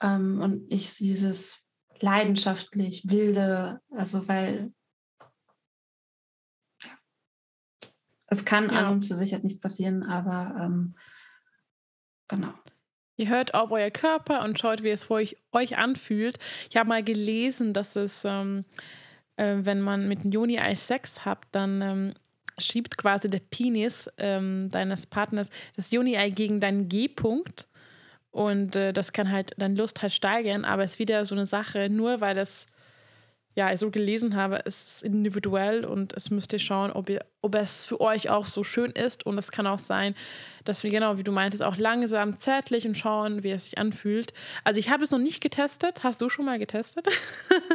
[0.00, 1.64] ähm, und nicht dieses
[2.00, 4.72] leidenschaftlich, wilde, also weil
[6.82, 6.90] ja,
[8.26, 8.76] es kann ja.
[8.76, 10.96] an und für sich halt nichts passieren, aber ähm,
[12.26, 12.52] genau.
[13.16, 16.38] Ihr hört auf euer Körper und schaut, wie es für euch, euch anfühlt.
[16.70, 18.64] Ich habe mal gelesen, dass es, ähm,
[19.38, 22.14] äh, wenn man mit einem Juni-Eis Sex hat, dann ähm,
[22.58, 27.68] schiebt quasi der Penis ähm, deines Partners das Juni-Ei gegen deinen G-Punkt.
[28.30, 31.46] Und äh, das kann halt deine Lust halt steigern, aber es ist wieder so eine
[31.46, 32.66] Sache, nur weil das
[33.54, 37.86] ja, so gelesen habe, ist individuell und es müsst ihr schauen, ob, ihr, ob es
[37.86, 39.26] für euch auch so schön ist.
[39.26, 40.14] Und es kann auch sein,
[40.64, 44.32] dass wir, genau wie du meintest, auch langsam zärtlich und schauen, wie es sich anfühlt.
[44.62, 46.04] Also ich habe es noch nicht getestet.
[46.04, 47.08] Hast du schon mal getestet?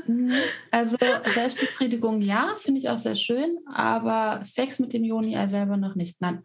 [0.06, 0.34] Mhm.
[0.70, 0.98] Also
[1.34, 6.20] Selbstbefriedigung ja, finde ich auch sehr schön, aber Sex mit dem Joni selber noch nicht.
[6.20, 6.44] Nein.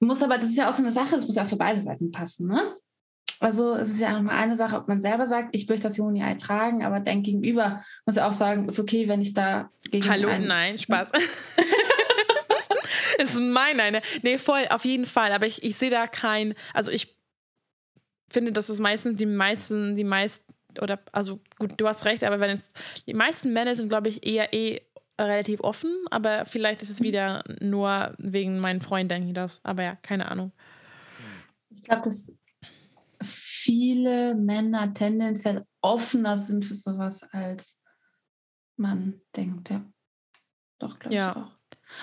[0.00, 2.10] Muss aber, das ist ja auch so eine Sache, das muss ja für beide Seiten
[2.10, 2.74] passen, ne?
[3.40, 5.96] Also es ist ja auch mal eine Sache, ob man selber sagt, ich möchte das
[5.96, 10.08] Juni-Ei tragen, aber dein Gegenüber muss ja auch sagen, ist okay, wenn ich da gegen
[10.08, 11.12] Hallo, nein, Spaß.
[13.18, 14.02] ist mein eine.
[14.22, 15.32] Nee, voll, auf jeden Fall.
[15.32, 17.16] Aber ich, ich sehe da kein, also ich
[18.28, 20.44] finde, dass es meistens die meisten, die meisten,
[20.80, 22.72] oder, also gut, du hast recht, aber wenn es,
[23.06, 24.80] die meisten Männer sind, glaube ich, eher eh
[25.20, 29.60] relativ offen, aber vielleicht ist es wieder nur wegen meinen Freunden, denke ich das.
[29.64, 30.52] Aber ja, keine Ahnung.
[31.70, 32.37] Ich glaube, dass
[33.68, 37.84] viele Männer tendenziell offener sind für sowas, als
[38.78, 39.84] man denkt, ja.
[40.78, 41.30] Doch, glaube ja.
[41.32, 41.58] ich auch.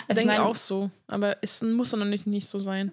[0.08, 2.92] Also denke ich auch so, aber es muss dann nicht, nicht so sein.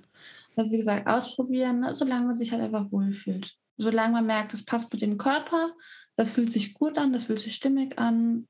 [0.57, 1.95] Also wie gesagt, ausprobieren, ne?
[1.95, 3.55] solange man sich halt einfach wohlfühlt.
[3.77, 5.73] Solange man merkt, es passt mit dem Körper,
[6.17, 8.49] das fühlt sich gut an, das fühlt sich stimmig an,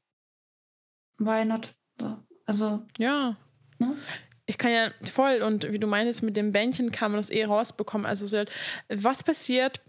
[1.19, 1.75] why not?
[1.99, 2.17] So.
[2.47, 2.87] Also.
[2.97, 3.37] Ja.
[3.79, 3.97] Ne?
[4.47, 7.45] Ich kann ja voll, und wie du meinst, mit dem Bändchen kann man das eh
[7.45, 8.07] rausbekommen.
[8.07, 8.45] Also,
[8.89, 9.81] was passiert,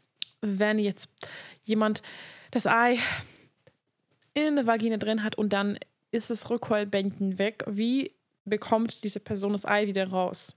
[0.43, 1.13] wenn jetzt
[1.63, 2.01] jemand
[2.51, 2.99] das Ei
[4.33, 5.79] in der Vagina drin hat und dann
[6.11, 7.63] ist das Rückholbändchen weg?
[7.67, 8.11] Wie
[8.45, 10.55] bekommt diese Person das Ei wieder raus?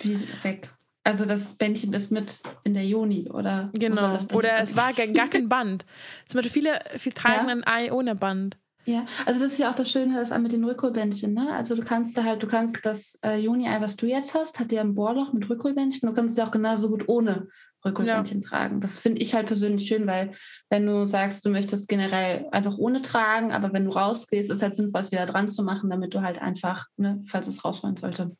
[0.00, 0.68] Wie weg?
[1.02, 3.70] Also das Bändchen ist mit in der Juni, oder?
[3.78, 4.16] Genau.
[4.32, 5.84] Oder es war gar kein Band.
[6.26, 7.54] Zum Beispiel viele, viele tragen ja?
[7.54, 8.56] ein Ei ohne Band.
[8.86, 11.32] Ja, also das ist ja auch das Schöne das mit den Rückholbändchen.
[11.32, 11.52] Ne?
[11.52, 14.72] Also du kannst da halt, du kannst das äh, Juni-Ei, was du jetzt hast, hat
[14.72, 16.08] ja ein Bohrloch mit Rückholbändchen.
[16.08, 17.48] Du kannst es ja auch genauso gut ohne
[17.84, 18.48] Rückholbändchen ja.
[18.48, 18.80] tragen.
[18.80, 20.32] Das finde ich halt persönlich schön, weil
[20.70, 24.74] wenn du sagst, du möchtest generell einfach ohne tragen, aber wenn du rausgehst, ist halt
[24.74, 28.36] sinnvoll, es wieder dran zu machen, damit du halt einfach, ne, falls es rausfallen sollte,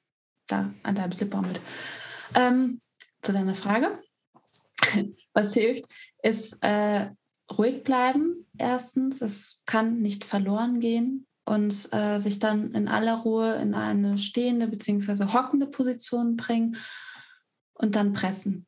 [0.46, 1.60] da an deinem Slipper mit.
[2.34, 2.80] Ähm,
[3.22, 4.00] zu deiner Frage.
[5.34, 5.84] Was hilft,
[6.22, 7.10] ist äh,
[7.56, 9.20] ruhig bleiben, erstens.
[9.20, 14.68] Es kann nicht verloren gehen und äh, sich dann in aller Ruhe in eine stehende
[14.68, 15.32] bzw.
[15.32, 16.76] hockende Position bringen
[17.74, 18.66] und dann pressen.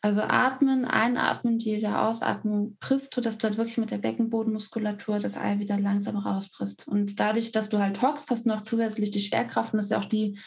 [0.00, 5.36] Also atmen, einatmen, jede Ausatmung prisst du, dass du halt wirklich mit der Beckenbodenmuskulatur das
[5.36, 6.86] Ei wieder langsam rauspresst.
[6.86, 9.90] Und dadurch, dass du halt hockst, hast du noch zusätzlich die Schwerkraft und das ist
[9.90, 10.38] ja auch die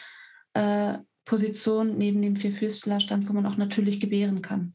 [0.54, 4.74] äh, Position neben dem Vierfüßlerstand, wo man auch natürlich gebären kann.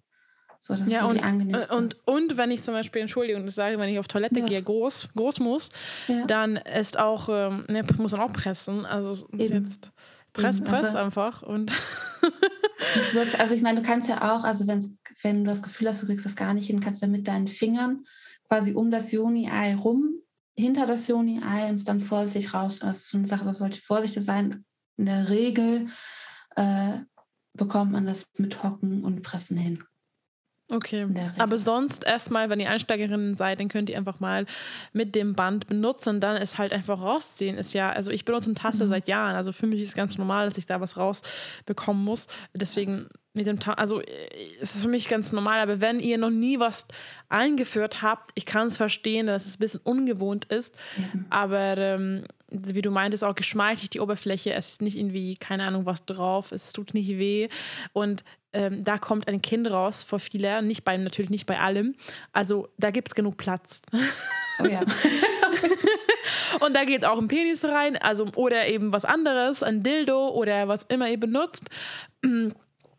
[0.59, 1.75] So, das ja, ist so und, die angenehmste.
[1.75, 4.45] Und, und wenn ich zum Beispiel, Entschuldigung, das sage, wenn ich auf Toilette ja.
[4.45, 5.69] gehe, groß, groß muss,
[6.07, 6.25] ja.
[6.25, 8.85] dann ist auch, ähm, ne, muss man auch pressen.
[8.85, 9.91] Also jetzt
[10.33, 11.71] press, press also, einfach und.
[13.15, 16.07] hast, also ich meine, du kannst ja auch, also wenn du das Gefühl hast, du
[16.07, 18.05] kriegst das gar nicht hin, kannst du mit deinen Fingern
[18.47, 20.21] quasi um das Joni-Ei rum,
[20.55, 22.79] hinter das Joni-Ei und es dann vorsichtig raus.
[22.79, 24.65] Das ist so eine Sache, da sollte vorsichtig sein.
[24.97, 25.87] In der Regel
[26.55, 26.99] äh,
[27.53, 29.83] bekommt man das mit Hocken und Pressen hin.
[30.69, 31.07] Okay,
[31.37, 34.45] aber sonst erstmal, wenn ihr Einsteigerinnen seid, dann könnt ihr einfach mal
[34.91, 37.57] mit dem Band benutzen und dann es halt einfach rausziehen.
[37.57, 38.89] Ist ja, also ich benutze eine Tasse mhm.
[38.89, 42.27] seit Jahren, also für mich ist es ganz normal, dass ich da was rausbekommen muss.
[42.53, 43.07] Deswegen
[43.37, 44.01] mit dem, Ta also
[44.61, 46.87] es ist für mich ganz normal, aber wenn ihr noch nie was
[47.29, 51.25] eingeführt habt, ich kann es verstehen, dass es ein bisschen ungewohnt ist, mhm.
[51.29, 54.53] aber ähm, wie du meintest, auch geschmeichelt die Oberfläche.
[54.53, 56.51] Es ist nicht irgendwie, keine Ahnung, was drauf.
[56.51, 57.49] Es tut nicht weh.
[57.91, 58.23] Und
[58.53, 61.95] ähm, da kommt ein Kind raus vor vieler, nicht bei, natürlich nicht bei allem.
[62.31, 63.81] Also da gibt es genug Platz.
[64.59, 64.81] Oh ja.
[66.61, 70.67] und da geht auch ein Penis rein, also oder eben was anderes, ein Dildo oder
[70.67, 71.65] was immer ihr benutzt.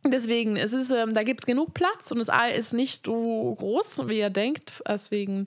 [0.07, 3.55] Deswegen, es ist, ähm, da gibt es genug Platz und das Ei ist nicht so
[3.59, 4.83] groß, wie ihr denkt.
[4.87, 5.47] Deswegen.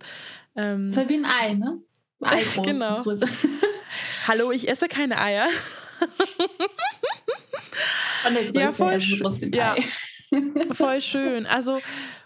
[0.56, 1.82] Ähm, ist halt wie ein Ei, ne?
[2.22, 2.66] Ei groß.
[2.66, 3.04] genau.
[4.28, 5.48] Hallo, ich esse keine Eier.
[8.54, 9.00] ja, voll,
[9.52, 9.76] ja.
[10.72, 11.46] voll schön.
[11.46, 11.80] Also,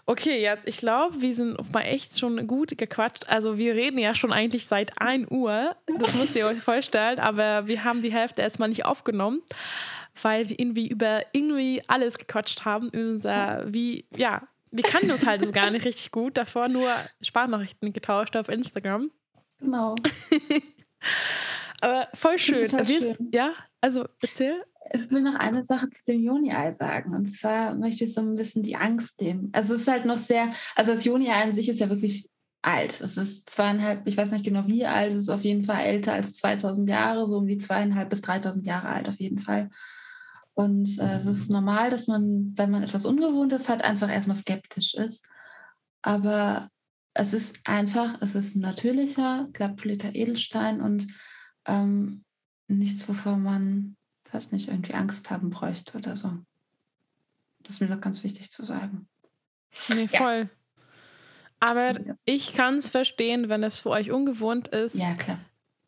[0.04, 3.28] okay, jetzt, ich glaube, wir sind mal echt schon gut gequatscht.
[3.28, 5.74] Also, wir reden ja schon eigentlich seit 1 Uhr.
[5.98, 9.42] Das müsst ihr euch vorstellen, aber wir haben die Hälfte erstmal nicht aufgenommen,
[10.22, 12.90] weil wir irgendwie über irgendwie alles gequatscht haben.
[12.90, 16.36] Unser, wie, ja, wir kannten uns halt so gar nicht richtig gut.
[16.36, 16.90] Davor nur
[17.22, 19.10] Sprachnachrichten getauscht auf Instagram.
[19.58, 19.94] Genau.
[21.80, 22.68] Aber voll schön.
[22.70, 23.16] schön.
[23.30, 24.64] Ja, also erzähl.
[24.92, 27.14] Ich will noch eine Sache zu dem Joni-Ei sagen.
[27.14, 29.50] Und zwar möchte ich so ein bisschen die Angst nehmen.
[29.52, 32.28] Also es ist halt noch sehr, also das Joni-Ei an sich ist ja wirklich
[32.62, 33.00] alt.
[33.00, 36.12] Es ist zweieinhalb, ich weiß nicht genau wie alt, es ist auf jeden Fall älter
[36.12, 39.70] als 2000 Jahre, so um die zweieinhalb bis 3000 Jahre alt auf jeden Fall.
[40.56, 44.94] Und äh, es ist normal, dass man, wenn man etwas Ungewohntes hat, einfach erstmal skeptisch
[44.94, 45.28] ist.
[46.00, 46.70] Aber
[47.12, 51.08] es ist einfach, es ist ein natürlicher, glattpolierter Edelstein und
[51.66, 52.24] ähm,
[52.68, 53.98] nichts, wovor man,
[54.32, 56.32] weiß nicht, irgendwie Angst haben bräuchte oder so.
[57.62, 59.08] Das ist mir noch ganz wichtig zu sagen.
[59.90, 60.48] Nee, voll.
[60.48, 60.78] Ja.
[61.60, 64.94] Aber ich kann es verstehen, wenn es für euch ungewohnt ist.
[64.94, 65.38] Ja, klar.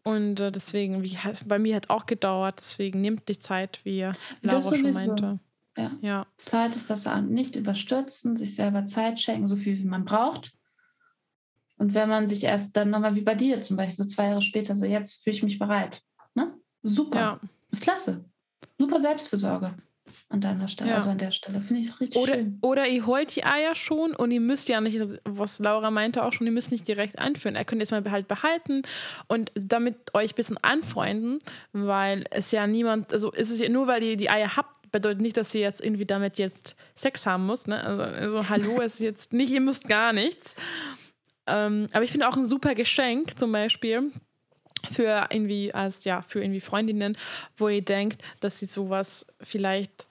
[0.04, 4.10] Und äh, deswegen, wie, bei mir hat auch gedauert, deswegen nehmt die Zeit, wie
[4.42, 5.40] Laura schon meinte.
[5.76, 5.92] Ja.
[6.00, 6.26] Ja.
[6.36, 7.28] Zeit ist das an.
[7.28, 10.52] Nicht überstürzen, sich selber Zeit schenken, so viel wie man braucht.
[11.76, 14.42] Und wenn man sich erst dann nochmal wie bei dir zum Beispiel, so zwei Jahre
[14.42, 16.02] später, so jetzt fühle ich mich bereit.
[16.34, 16.54] Ne?
[16.82, 17.18] Super.
[17.18, 17.40] Ja.
[17.70, 18.24] Ist klasse.
[18.78, 19.76] Super Selbstfürsorge
[20.28, 20.96] an deiner Stelle, Ja.
[20.96, 21.60] also an der Stelle.
[21.60, 22.58] Finde ich richtig Oder, schön.
[22.60, 26.32] oder ihr holt die Eier schon und ihr müsst ja nicht, was Laura meinte auch
[26.32, 27.56] schon, ihr müsst nicht direkt einführen.
[27.56, 28.82] Ihr könnt jetzt mal halt behalten
[29.26, 31.38] und damit euch ein bisschen anfreunden,
[31.72, 35.20] weil es ja niemand, also es ist ja nur, weil ihr die Eier habt, bedeutet
[35.20, 37.68] nicht, dass ihr jetzt irgendwie damit jetzt Sex haben müsst.
[37.68, 37.82] Ne?
[37.82, 40.54] Also, also hallo, es ist jetzt nicht, ihr müsst gar nichts.
[41.46, 44.10] Ähm, aber ich finde auch ein super Geschenk zum Beispiel
[44.90, 47.16] für irgendwie als ja für irgendwie Freundinnen,
[47.56, 50.08] wo ihr denkt, dass sie sowas vielleicht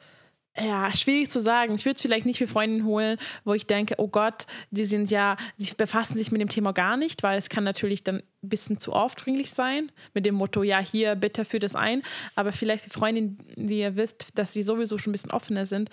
[0.59, 1.75] ja, schwierig zu sagen.
[1.75, 5.11] Ich würde es vielleicht nicht für Freundinnen holen, wo ich denke, oh Gott, die sind
[5.11, 8.49] ja, die befassen sich mit dem Thema gar nicht, weil es kann natürlich dann ein
[8.49, 12.01] bisschen zu aufdringlich sein, mit dem Motto, ja, hier, bitte für das ein.
[12.35, 15.89] Aber vielleicht für Freundinnen, die ihr wisst, dass sie sowieso schon ein bisschen offener sind,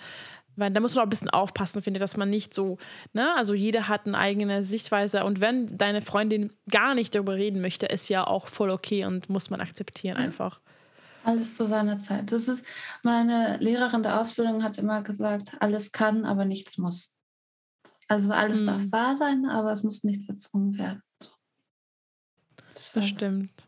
[0.55, 2.77] weil da muss man auch ein bisschen aufpassen, finde ich, dass man nicht so,
[3.13, 7.61] ne, also jeder hat eine eigene Sichtweise und wenn deine Freundin gar nicht darüber reden
[7.61, 10.61] möchte, ist ja auch voll okay und muss man akzeptieren einfach.
[11.23, 12.31] Alles zu seiner Zeit.
[12.31, 12.65] Das ist,
[13.01, 17.15] meine Lehrerin der Ausbildung hat immer gesagt, alles kann, aber nichts muss.
[18.07, 18.67] Also alles Hm.
[18.67, 21.01] darf da sein, aber es muss nichts erzwungen werden.
[22.75, 23.67] Das Das stimmt.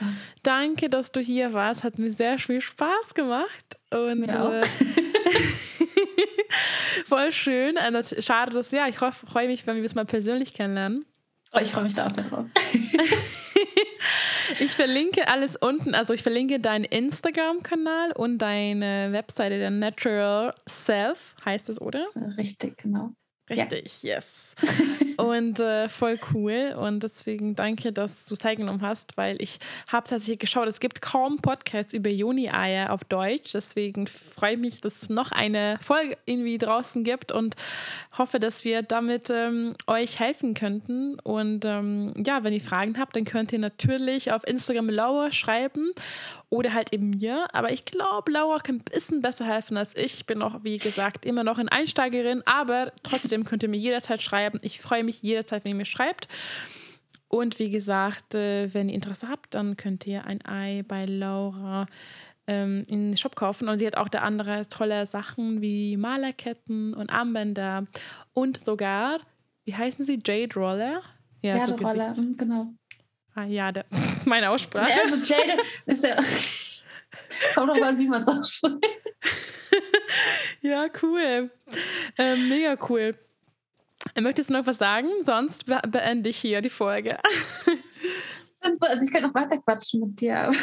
[0.00, 0.06] Ja.
[0.42, 1.84] Danke, dass du hier warst.
[1.84, 3.78] Hat mir sehr viel Spaß gemacht.
[3.90, 4.52] Und Mir auch.
[4.52, 4.62] äh,
[7.08, 7.76] voll schön.
[7.76, 11.04] Äh, Schade, dass ja, ich freue mich, wenn wir es mal persönlich kennenlernen.
[11.52, 12.44] Oh, ich freue mich da auch sehr drauf.
[14.60, 15.94] Ich verlinke alles unten.
[15.94, 22.06] Also ich verlinke deinen Instagram-Kanal und deine Webseite, der Natural Self heißt es, oder?
[22.36, 23.12] Richtig, genau.
[23.50, 24.54] Richtig, yes.
[25.18, 26.74] Und äh, voll cool.
[26.78, 29.58] Und deswegen danke, dass du Zeit genommen hast, weil ich
[29.88, 33.52] habe tatsächlich geschaut, es gibt kaum Podcasts über Juni-Eier auf Deutsch.
[33.52, 37.56] Deswegen freue ich mich, dass es noch eine Folge irgendwie draußen gibt und
[38.16, 41.18] hoffe, dass wir damit ähm, euch helfen könnten.
[41.18, 45.92] Und ähm, ja, wenn ihr Fragen habt, dann könnt ihr natürlich auf Instagram Laura schreiben
[46.50, 47.48] oder halt eben mir.
[47.52, 50.14] Aber ich glaube, Laura kann ein bisschen besser helfen als ich.
[50.14, 54.22] Ich bin auch, wie gesagt, immer noch eine Einsteigerin, aber trotzdem könnt ihr mir jederzeit
[54.22, 54.58] schreiben.
[54.62, 56.28] Ich freue mich jederzeit, wenn ihr mir schreibt.
[57.28, 61.86] Und wie gesagt, äh, wenn ihr Interesse habt, dann könnt ihr ein Ei bei Laura
[62.46, 63.68] ähm, in den Shop kaufen.
[63.68, 67.86] Und sie hat auch da andere tolle Sachen wie Malerketten und Armbänder
[68.32, 69.18] und sogar,
[69.64, 71.02] wie heißen sie, Jade Roller?
[71.42, 72.72] Ja, so der Roller, mhm, genau.
[73.38, 73.84] Ah, ja, der,
[74.24, 74.90] meine Aussprache.
[74.90, 76.16] Ja, also Jade ist ja.
[77.54, 78.80] Kommt drauf an, wie man es ausspricht.
[80.60, 81.50] Ja, cool.
[82.16, 83.14] Ähm, mega cool.
[84.20, 85.08] Möchtest du noch was sagen?
[85.22, 87.16] Sonst be beende ich hier die Folge.
[88.80, 90.50] Also ich könnte noch weiter quatschen mit dir.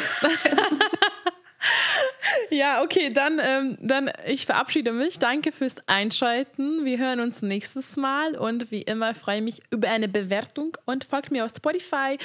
[2.50, 5.18] Ja, okay, dann, ähm, dann ich verabschiede mich.
[5.18, 6.84] Danke fürs Einschalten.
[6.84, 11.04] Wir hören uns nächstes Mal und wie immer freue ich mich über eine Bewertung und
[11.04, 12.18] folgt mir auf Spotify.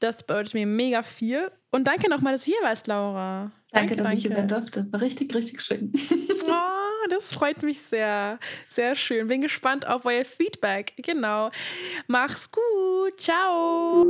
[0.00, 1.50] Das bedeutet mir mega viel.
[1.70, 3.52] Und danke nochmal, dass du hier warst, Laura.
[3.72, 4.86] Danke, dass ich hier sein durfte.
[4.90, 5.92] War richtig, richtig schön.
[6.48, 8.38] Oh, das freut mich sehr.
[8.68, 9.28] Sehr schön.
[9.28, 10.94] Bin gespannt auf euer Feedback.
[10.96, 11.50] Genau.
[12.08, 13.20] Mach's gut.
[13.20, 14.06] Ciao.